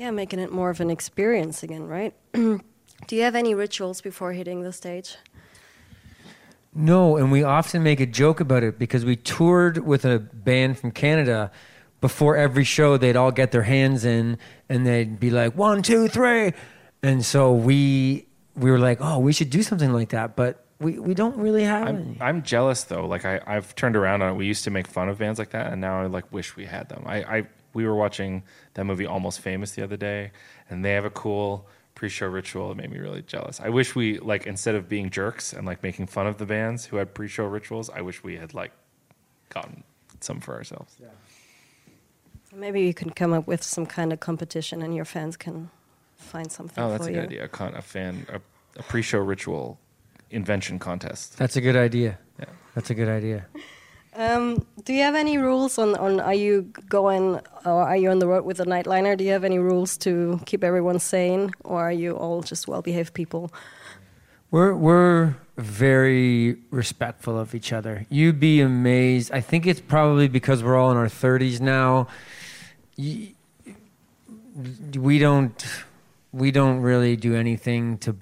Yeah, 0.01 0.13
making 0.13 0.39
it 0.39 0.51
more 0.51 0.71
of 0.71 0.81
an 0.81 0.89
experience 0.89 1.63
again, 1.63 1.87
right? 1.87 2.15
Do 2.33 2.63
you 3.11 3.21
have 3.21 3.35
any 3.35 3.55
rituals 3.55 4.01
before 4.01 4.33
hitting 4.33 4.63
the 4.63 4.73
stage? 4.73 5.19
No, 6.75 7.19
and 7.19 7.31
we 7.31 7.43
often 7.43 7.83
make 7.83 8.01
a 8.01 8.07
joke 8.07 8.41
about 8.41 8.63
it 8.63 8.79
because 8.79 9.05
we 9.05 9.17
toured 9.17 9.77
with 9.85 10.07
a 10.07 10.19
band 10.19 10.79
from 10.79 10.91
Canada. 10.91 11.51
Before 12.01 12.35
every 12.35 12.65
show, 12.65 12.97
they'd 12.97 13.15
all 13.15 13.31
get 13.31 13.53
their 13.53 13.65
hands 13.65 14.07
in 14.07 14.39
and 14.71 14.87
they'd 14.87 15.21
be 15.21 15.29
like, 15.29 15.55
one, 15.55 15.83
two, 15.83 16.09
three. 16.09 16.55
And 17.03 17.23
so 17.23 17.53
we 17.53 18.27
we 18.57 18.71
were 18.71 18.79
like, 18.79 19.03
oh, 19.03 19.19
we 19.19 19.35
should 19.35 19.51
do 19.51 19.63
something 19.63 19.93
like 19.93 20.09
that. 20.09 20.35
But 20.35 20.65
we, 20.81 20.99
we 20.99 21.13
don't 21.13 21.37
really 21.37 21.65
have 21.65 21.89
I'm, 21.89 21.97
any. 21.97 22.19
I'm 22.23 22.43
jealous 22.43 22.85
though. 22.85 23.07
Like 23.07 23.27
I, 23.27 23.43
I've 23.47 23.75
turned 23.75 23.97
around 23.97 24.23
on 24.23 24.33
it. 24.33 24.37
We 24.37 24.47
used 24.47 24.65
to 24.65 24.71
make 24.71 24.87
fun 24.87 25.11
of 25.11 25.19
bands 25.19 25.39
like 25.39 25.51
that, 25.51 25.71
and 25.71 25.79
now 25.83 26.01
I 26.01 26.07
like 26.07 26.33
wish 26.33 26.57
we 26.57 26.65
had 26.65 26.89
them. 26.89 27.03
I, 27.05 27.17
I 27.17 27.47
we 27.75 27.87
were 27.87 27.95
watching 27.95 28.43
that 28.75 28.85
movie 28.85 29.07
Almost 29.07 29.41
Famous 29.41 29.73
the 29.73 29.83
other 29.83 29.97
day, 29.97 30.33
and 30.69 30.85
they 30.85 30.93
have 30.93 31.05
a 31.05 31.11
cool 31.11 31.67
pre-show 31.95 32.27
ritual. 32.27 32.71
It 32.73 32.77
made 32.77 32.91
me 32.91 32.99
really 32.99 33.23
jealous. 33.23 33.61
I 33.61 33.69
wish 33.69 33.95
we 33.95 34.19
like 34.19 34.47
instead 34.47 34.75
of 34.75 34.89
being 34.89 35.11
jerks 35.11 35.53
and 35.53 35.67
like 35.67 35.83
making 35.83 36.07
fun 36.07 36.27
of 36.27 36.39
the 36.39 36.47
bands 36.47 36.87
who 36.87 36.97
had 36.97 37.15
pre-show 37.15 37.45
rituals, 37.45 37.91
I 37.91 38.01
wish 38.01 38.23
we 38.25 38.37
had 38.37 38.55
like 38.55 38.73
gotten 39.51 39.85
some 40.21 40.41
for 40.41 40.55
ourselves. 40.55 40.95
Yeah. 41.01 41.09
Maybe 42.55 42.83
you 42.83 42.95
can 42.95 43.11
come 43.11 43.33
up 43.33 43.47
with 43.47 43.63
some 43.63 43.87
kind 43.87 44.13
of 44.13 44.19
competition 44.21 44.83
and 44.83 44.95
your 44.95 45.05
fans 45.05 45.37
can 45.37 45.71
find 46.17 46.51
something 46.51 46.83
Oh, 46.83 46.91
that's 46.91 47.05
for 47.05 47.11
a 47.11 47.15
you. 47.15 47.21
good 47.21 47.27
idea. 47.29 47.45
A, 47.45 47.49
con- 47.49 47.75
a 47.77 47.83
fan, 47.83 48.27
a, 48.29 48.41
a 48.79 48.83
pre-show 48.83 49.19
ritual 49.19 49.79
invention 50.31 50.79
contest. 50.79 51.37
That's 51.39 51.57
a 51.57 51.61
good 51.61 51.77
idea. 51.77 52.19
Yeah. 52.39 52.47
That's 52.75 52.91
a 52.91 52.95
good 52.95 53.09
idea. 53.09 53.47
Um, 54.15 54.67
do 54.85 54.93
you 54.93 55.03
have 55.03 55.15
any 55.15 55.39
rules 55.39 55.79
on, 55.79 55.95
on 55.97 56.19
are 56.19 56.35
you 56.35 56.63
going 56.89 57.41
or 57.65 57.83
are 57.89 57.97
you 57.97 58.11
on 58.11 58.19
the 58.19 58.27
road 58.27 58.45
with 58.45 58.59
a 58.59 58.65
nightliner? 58.65 59.17
Do 59.17 59.23
you 59.25 59.31
have 59.31 59.45
any 59.45 59.59
rules 59.59 59.97
to 59.99 60.41
keep 60.47 60.65
everyone 60.65 60.99
sane 60.99 61.53
or 61.63 61.81
are 61.81 61.93
you 61.93 62.17
all 62.17 62.43
just 62.43 62.67
well 62.67 62.83
behaved 62.83 63.15
people? 63.15 63.53
We're 64.51 64.75
we're 64.75 65.37
very 65.57 66.57
respectful 66.71 67.39
of 67.39 67.55
each 67.55 67.73
other. 67.73 68.07
You'd 68.11 68.41
be 68.41 68.61
amazed. 68.61 69.31
I 69.31 69.41
think 69.41 69.67
it's 69.67 69.81
probably 69.81 70.27
because 70.27 70.65
we're 70.65 70.77
all 70.77 70.91
in 70.91 70.97
our 70.97 71.09
thirties 71.09 71.61
now. 71.61 72.09
We 72.99 73.37
don't 75.19 75.67
we 76.33 76.51
don't 76.51 76.81
really 76.81 77.15
do 77.15 77.37
anything 77.37 77.99
to 77.99 78.17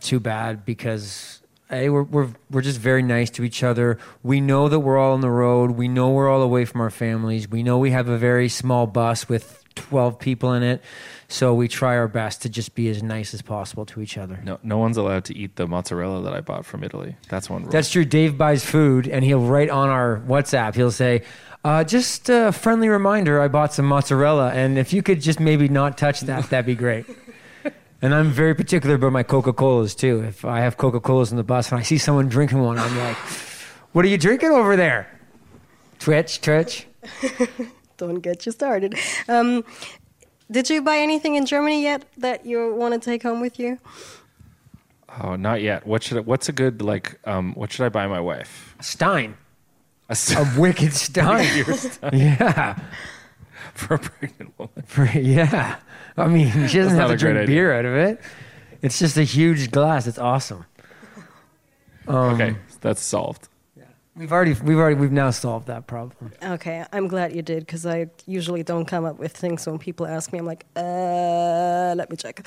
too 0.00 0.20
bad 0.20 0.66
because 0.66 1.40
hey, 1.70 1.88
we're 1.88 2.02
we're 2.02 2.28
we're 2.50 2.62
just 2.62 2.80
very 2.80 3.02
nice 3.02 3.30
to 3.30 3.44
each 3.44 3.62
other. 3.62 3.98
We 4.22 4.40
know 4.40 4.68
that 4.68 4.80
we're 4.80 4.98
all 4.98 5.12
on 5.12 5.20
the 5.20 5.30
road. 5.30 5.72
We 5.72 5.88
know 5.88 6.10
we're 6.10 6.28
all 6.28 6.42
away 6.42 6.64
from 6.64 6.80
our 6.80 6.90
families. 6.90 7.48
We 7.48 7.62
know 7.62 7.78
we 7.78 7.90
have 7.90 8.08
a 8.08 8.18
very 8.18 8.48
small 8.48 8.86
bus 8.86 9.28
with 9.28 9.62
twelve 9.74 10.18
people 10.18 10.52
in 10.52 10.62
it. 10.62 10.82
So 11.30 11.52
we 11.52 11.68
try 11.68 11.96
our 11.96 12.08
best 12.08 12.42
to 12.42 12.48
just 12.48 12.74
be 12.74 12.88
as 12.88 13.02
nice 13.02 13.34
as 13.34 13.42
possible 13.42 13.84
to 13.86 14.00
each 14.00 14.16
other. 14.16 14.40
No, 14.42 14.58
no 14.62 14.78
one's 14.78 14.96
allowed 14.96 15.26
to 15.26 15.36
eat 15.36 15.56
the 15.56 15.66
mozzarella 15.66 16.22
that 16.22 16.32
I 16.32 16.40
bought 16.40 16.64
from 16.64 16.82
Italy. 16.82 17.16
That's 17.28 17.50
one 17.50 17.64
rule. 17.64 17.70
That's 17.70 17.90
true. 17.90 18.06
Dave 18.06 18.38
buys 18.38 18.64
food, 18.64 19.06
and 19.06 19.22
he'll 19.22 19.42
write 19.42 19.68
on 19.68 19.90
our 19.90 20.22
WhatsApp. 20.26 20.74
He'll 20.74 20.90
say, 20.90 21.22
uh, 21.64 21.84
"Just 21.84 22.30
a 22.30 22.50
friendly 22.52 22.88
reminder: 22.88 23.40
I 23.40 23.48
bought 23.48 23.74
some 23.74 23.86
mozzarella, 23.86 24.52
and 24.52 24.78
if 24.78 24.92
you 24.92 25.02
could 25.02 25.20
just 25.20 25.38
maybe 25.38 25.68
not 25.68 25.98
touch 25.98 26.20
that, 26.22 26.48
that'd 26.50 26.66
be 26.66 26.74
great." 26.74 27.06
and 28.02 28.14
I'm 28.14 28.30
very 28.30 28.54
particular 28.54 28.94
about 28.94 29.12
my 29.12 29.22
Coca 29.22 29.52
Colas 29.52 29.94
too. 29.94 30.22
If 30.22 30.44
I 30.44 30.60
have 30.60 30.76
Coca 30.76 31.00
Colas 31.00 31.30
on 31.30 31.36
the 31.36 31.44
bus 31.44 31.70
and 31.70 31.78
I 31.78 31.82
see 31.82 31.98
someone 31.98 32.28
drinking 32.28 32.60
one, 32.60 32.78
I'm 32.78 32.98
like, 32.98 33.16
"What 33.92 34.04
are 34.04 34.08
you 34.08 34.18
drinking 34.18 34.50
over 34.50 34.76
there?" 34.76 35.08
Twitch, 35.98 36.40
Twitch. 36.40 36.86
Don't 37.96 38.20
get 38.20 38.46
you 38.46 38.52
started. 38.52 38.94
Um, 39.28 39.64
did 40.50 40.70
you 40.70 40.80
buy 40.82 40.98
anything 40.98 41.34
in 41.34 41.44
Germany 41.46 41.82
yet 41.82 42.04
that 42.16 42.46
you 42.46 42.74
want 42.74 42.94
to 42.94 43.00
take 43.00 43.22
home 43.22 43.40
with 43.40 43.58
you? 43.58 43.78
Oh, 45.20 45.36
not 45.36 45.62
yet. 45.62 45.86
What 45.86 46.02
should 46.02 46.18
I, 46.18 46.20
what's 46.20 46.48
a 46.48 46.52
good 46.52 46.80
like? 46.80 47.18
Um, 47.24 47.54
what 47.54 47.72
should 47.72 47.84
I 47.84 47.88
buy 47.88 48.06
my 48.06 48.20
wife? 48.20 48.76
A 48.78 48.84
Stein, 48.84 49.36
A 50.08 50.16
wicked 50.56 50.92
Stein. 50.92 51.64
yeah. 52.12 52.78
for 53.74 53.94
a 53.94 53.98
pregnant 53.98 54.58
woman. 54.58 54.82
For, 54.86 55.04
yeah. 55.06 55.76
I 56.16 56.26
mean, 56.28 56.50
she 56.68 56.78
doesn't 56.78 56.96
That's 56.96 56.98
have 56.98 57.08
to 57.08 57.14
a 57.14 57.16
drink 57.16 57.36
idea. 57.38 57.46
beer 57.46 57.72
out 57.72 57.84
of 57.84 57.94
it. 57.94 58.20
It's 58.82 58.98
just 58.98 59.16
a 59.16 59.22
huge 59.24 59.70
glass. 59.70 60.06
It's 60.06 60.18
awesome. 60.18 60.64
Um, 62.06 62.34
okay, 62.34 62.56
that's 62.80 63.02
solved. 63.02 63.48
Yeah. 63.76 63.84
We've 64.16 64.32
already, 64.32 64.54
we've 64.64 64.78
already, 64.78 64.94
we've 64.96 65.12
now 65.12 65.30
solved 65.30 65.66
that 65.66 65.86
problem. 65.86 66.32
Okay, 66.42 66.84
I'm 66.92 67.06
glad 67.08 67.34
you 67.36 67.42
did 67.42 67.60
because 67.66 67.84
I 67.84 68.08
usually 68.26 68.62
don't 68.62 68.86
come 68.86 69.04
up 69.04 69.18
with 69.18 69.32
things 69.36 69.66
when 69.66 69.78
people 69.78 70.06
ask 70.06 70.32
me. 70.32 70.38
I'm 70.38 70.46
like, 70.46 70.64
uh, 70.76 71.94
let 71.96 72.08
me 72.10 72.16
check. 72.16 72.46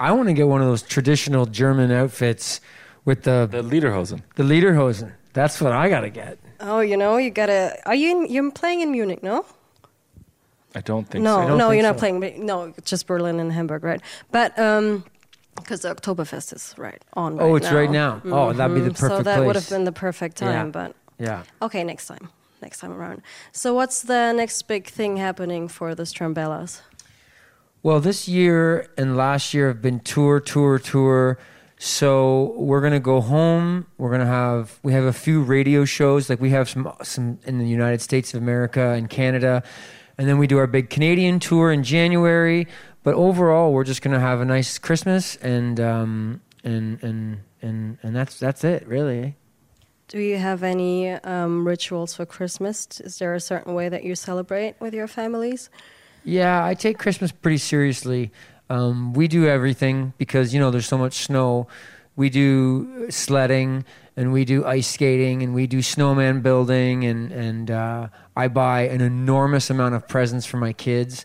I 0.00 0.10
want 0.12 0.28
to 0.28 0.34
get 0.34 0.48
one 0.48 0.60
of 0.62 0.66
those 0.66 0.82
traditional 0.82 1.46
German 1.46 1.92
outfits 1.92 2.60
with 3.04 3.22
the 3.22 3.46
The 3.50 3.62
Lederhosen. 3.62 4.22
the 4.36 4.42
lederhosen. 4.42 5.12
That's 5.32 5.60
what 5.60 5.72
I 5.72 5.88
gotta 5.88 6.10
get. 6.10 6.38
Oh, 6.60 6.80
you 6.80 6.96
know, 6.96 7.16
you 7.16 7.30
gotta. 7.30 7.76
Are 7.86 7.94
you 7.94 8.10
in, 8.24 8.30
you're 8.32 8.50
playing 8.52 8.80
in 8.80 8.90
Munich? 8.92 9.22
No, 9.22 9.44
I 10.74 10.80
don't 10.80 11.08
think 11.08 11.22
no, 11.24 11.36
so. 11.42 11.48
don't 11.48 11.58
no, 11.58 11.68
think 11.70 11.82
you're 11.82 11.90
not 11.90 11.96
so. 11.96 12.00
playing. 12.00 12.20
But 12.20 12.38
no, 12.38 12.72
just 12.84 13.06
Berlin 13.06 13.40
and 13.40 13.52
Hamburg, 13.52 13.84
right? 13.84 14.00
But 14.30 14.58
um, 14.58 15.04
because 15.56 15.80
the 15.82 15.94
Oktoberfest 15.94 16.54
is 16.54 16.74
right 16.78 17.02
on. 17.14 17.38
Oh, 17.40 17.52
right 17.52 17.62
it's 17.62 17.72
right 17.72 17.90
now. 17.90 18.22
Oh, 18.24 18.52
that'd 18.52 18.74
be 18.74 18.80
the 18.80 18.90
Mhm. 18.90 18.96
So 18.96 19.08
perfect 19.08 19.24
that 19.26 19.44
would 19.44 19.56
have 19.56 19.68
been 19.68 19.84
the 19.84 19.92
perfect 19.92 20.40
Yeah. 20.40 20.52
time, 20.52 20.70
but 20.70 20.94
Yeah. 21.18 21.42
okay, 21.60 21.84
next 21.84 22.06
time, 22.06 22.30
next 22.62 22.78
time 22.80 22.92
around. 22.92 23.22
So, 23.52 23.74
what's 23.74 24.00
the 24.02 24.32
next 24.32 24.62
big 24.62 24.86
thing 24.88 25.18
happening 25.18 25.68
for 25.68 25.94
the 25.94 26.04
Strumbellas? 26.04 26.80
Well, 27.82 28.00
this 28.00 28.28
year 28.28 28.86
and 28.96 29.16
last 29.16 29.52
year 29.52 29.68
have 29.68 29.82
been 29.82 30.00
tour, 30.00 30.40
tour, 30.40 30.78
tour. 30.78 31.38
So 31.78 32.54
we're 32.56 32.80
gonna 32.80 33.00
go 33.00 33.20
home. 33.20 33.86
We're 33.98 34.12
gonna 34.12 34.24
have 34.26 34.78
we 34.84 34.92
have 34.92 35.02
a 35.02 35.12
few 35.12 35.42
radio 35.42 35.84
shows. 35.84 36.30
Like 36.30 36.40
we 36.40 36.50
have 36.50 36.68
some 36.68 36.92
some 37.02 37.40
in 37.44 37.58
the 37.58 37.66
United 37.66 38.00
States 38.00 38.32
of 38.34 38.40
America 38.40 38.90
and 38.90 39.10
Canada, 39.10 39.64
and 40.22 40.28
then 40.28 40.38
we 40.38 40.46
do 40.46 40.56
our 40.58 40.68
big 40.68 40.88
Canadian 40.88 41.40
tour 41.40 41.72
in 41.72 41.82
January. 41.82 42.68
But 43.02 43.14
overall, 43.14 43.72
we're 43.72 43.82
just 43.82 44.02
gonna 44.02 44.20
have 44.20 44.40
a 44.40 44.44
nice 44.44 44.78
Christmas 44.78 45.34
and 45.38 45.80
um 45.80 46.40
and 46.62 47.02
and 47.02 47.40
and 47.60 47.98
and 48.04 48.14
that's 48.14 48.38
that's 48.38 48.62
it 48.62 48.86
really. 48.86 49.34
Do 50.06 50.20
you 50.20 50.36
have 50.36 50.62
any 50.62 51.10
um, 51.10 51.66
rituals 51.66 52.14
for 52.14 52.24
Christmas? 52.24 53.00
Is 53.00 53.18
there 53.18 53.34
a 53.34 53.40
certain 53.40 53.74
way 53.74 53.88
that 53.88 54.04
you 54.04 54.14
celebrate 54.14 54.76
with 54.78 54.94
your 54.94 55.08
families? 55.08 55.70
Yeah, 56.22 56.64
I 56.64 56.74
take 56.74 56.98
Christmas 56.98 57.32
pretty 57.32 57.58
seriously. 57.58 58.30
Um, 58.70 59.14
we 59.14 59.26
do 59.26 59.48
everything 59.48 60.12
because 60.18 60.54
you 60.54 60.60
know 60.60 60.70
there's 60.70 60.86
so 60.86 60.98
much 60.98 61.14
snow. 61.24 61.66
We 62.16 62.30
do 62.30 63.10
sledding 63.10 63.84
and 64.16 64.32
we 64.32 64.44
do 64.44 64.64
ice 64.64 64.88
skating 64.88 65.42
and 65.42 65.54
we 65.54 65.66
do 65.66 65.82
snowman 65.82 66.40
building 66.40 67.04
and 67.04 67.32
and 67.32 67.70
uh, 67.70 68.08
I 68.36 68.48
buy 68.48 68.82
an 68.82 69.00
enormous 69.00 69.70
amount 69.70 69.94
of 69.94 70.06
presents 70.06 70.46
for 70.46 70.58
my 70.58 70.72
kids 70.72 71.24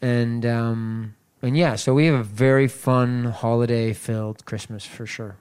and 0.00 0.44
um, 0.44 1.14
and 1.42 1.56
yeah, 1.56 1.76
so 1.76 1.94
we 1.94 2.06
have 2.06 2.18
a 2.18 2.24
very 2.24 2.68
fun 2.68 3.24
holiday 3.24 3.92
filled 3.92 4.44
Christmas 4.44 4.84
for 4.84 5.06
sure. 5.06 5.36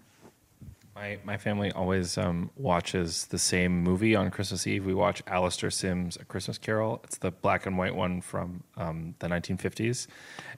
My 0.98 1.20
my 1.24 1.38
family 1.38 1.72
always 1.72 2.18
um, 2.18 2.50
watches 2.56 3.26
the 3.28 3.38
same 3.38 3.84
movie 3.84 4.16
on 4.16 4.32
Christmas 4.32 4.66
Eve. 4.66 4.84
We 4.84 4.96
watch 4.96 5.22
Alastair 5.28 5.70
Sim's 5.70 6.16
A 6.16 6.26
Christmas 6.26 6.58
Carol. 6.58 7.02
It's 7.04 7.20
the 7.20 7.30
black 7.30 7.68
and 7.68 7.78
white 7.78 7.94
one 7.94 8.20
from 8.20 8.64
um, 8.78 9.14
the 9.20 9.28
1950s, 9.28 10.08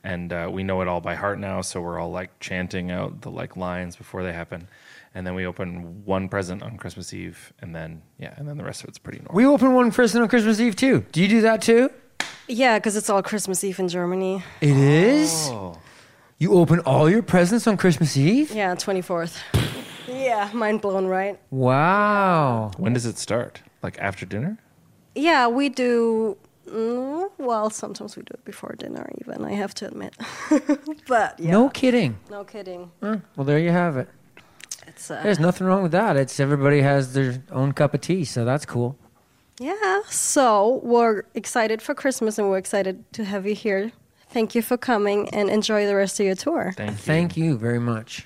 and 0.02 0.32
uh, 0.32 0.48
we 0.50 0.64
know 0.64 0.80
it 0.80 0.88
all 0.88 1.02
by 1.02 1.16
heart 1.16 1.40
now. 1.40 1.60
So 1.60 1.82
we're 1.82 2.00
all 2.00 2.12
like 2.12 2.40
chanting 2.40 2.90
out 2.90 3.20
the 3.20 3.30
like 3.30 3.58
lines 3.58 3.98
before 3.98 4.24
they 4.24 4.32
happen, 4.32 4.70
and 5.14 5.28
then 5.28 5.36
we 5.36 5.46
open 5.46 6.06
one 6.06 6.30
present 6.30 6.64
on 6.64 6.78
Christmas 6.78 7.14
Eve, 7.14 7.52
and 7.60 7.76
then 7.76 8.02
yeah, 8.18 8.34
and 8.38 8.48
then 8.48 8.56
the 8.56 8.64
rest 8.64 8.84
of 8.84 8.88
it's 8.88 8.98
pretty 8.98 9.20
normal. 9.20 9.36
We 9.36 9.46
open 9.46 9.74
one 9.74 9.92
present 9.92 10.22
on 10.22 10.30
Christmas 10.30 10.62
Eve 10.62 10.78
too. 10.78 11.04
Do 11.12 11.22
you 11.22 11.28
do 11.28 11.42
that 11.42 11.62
too? 11.62 11.90
Yeah, 12.48 12.80
because 12.80 12.96
it's 12.96 13.10
all 13.10 13.22
Christmas 13.22 13.62
Eve 13.66 13.78
in 13.78 13.90
Germany. 13.90 14.42
It 14.62 14.78
is. 14.78 15.52
You 16.38 16.54
open 16.54 16.80
all 16.80 17.10
your 17.10 17.24
presents 17.24 17.68
on 17.68 17.76
Christmas 17.76 18.16
Eve? 18.16 18.52
Yeah, 18.52 18.74
24th. 18.76 19.76
Yeah, 20.10 20.50
mind 20.54 20.82
blown, 20.82 21.08
right? 21.08 21.40
Wow. 21.52 22.72
when 22.78 22.94
does 22.94 23.06
it 23.06 23.18
start? 23.18 23.62
Like 23.82 23.98
after 24.00 24.26
dinner? 24.26 24.58
Yeah, 25.16 25.48
we 25.48 25.70
do. 25.70 26.38
Mm, 26.68 27.30
well, 27.38 27.70
sometimes 27.70 28.16
we 28.16 28.24
do 28.24 28.34
it 28.34 28.46
before 28.46 28.76
dinner, 28.78 29.10
even, 29.22 29.44
I 29.44 29.54
have 29.54 29.74
to 29.76 29.88
admit. 29.88 30.16
but 31.08 31.40
yeah. 31.40 31.52
No 31.52 31.70
kidding. 31.70 32.18
No 32.30 32.44
kidding. 32.44 32.92
Huh, 33.02 33.18
well, 33.36 33.46
there 33.46 33.58
you 33.58 33.72
have 33.72 33.98
it. 33.98 34.08
It's 34.86 35.10
uh, 35.10 35.22
There's 35.24 35.40
nothing 35.40 35.66
wrong 35.66 35.82
with 35.84 35.92
that. 35.94 36.16
It's 36.16 36.40
everybody 36.40 36.82
has 36.82 37.14
their 37.14 37.42
own 37.52 37.74
cup 37.74 37.94
of 37.94 38.02
tea, 38.02 38.24
so 38.24 38.46
that's 38.46 38.66
cool. 38.66 38.98
Yeah, 39.60 40.02
so 40.10 40.80
we're 40.84 41.24
excited 41.34 41.82
for 41.82 41.94
Christmas 41.94 42.38
and 42.38 42.50
we're 42.50 42.58
excited 42.60 43.12
to 43.14 43.26
have 43.26 43.46
you 43.46 43.56
here. 43.56 43.92
Thank 44.30 44.56
you 44.56 44.62
for 44.62 44.78
coming 44.78 45.28
and 45.30 45.50
enjoy 45.50 45.86
the 45.86 45.96
rest 45.96 46.20
of 46.20 46.26
your 46.26 46.36
tour. 46.36 46.74
Thank 46.78 46.92
you. 46.92 46.98
Thank 46.98 47.38
you 47.38 47.58
very 47.58 47.80
much. 47.80 48.26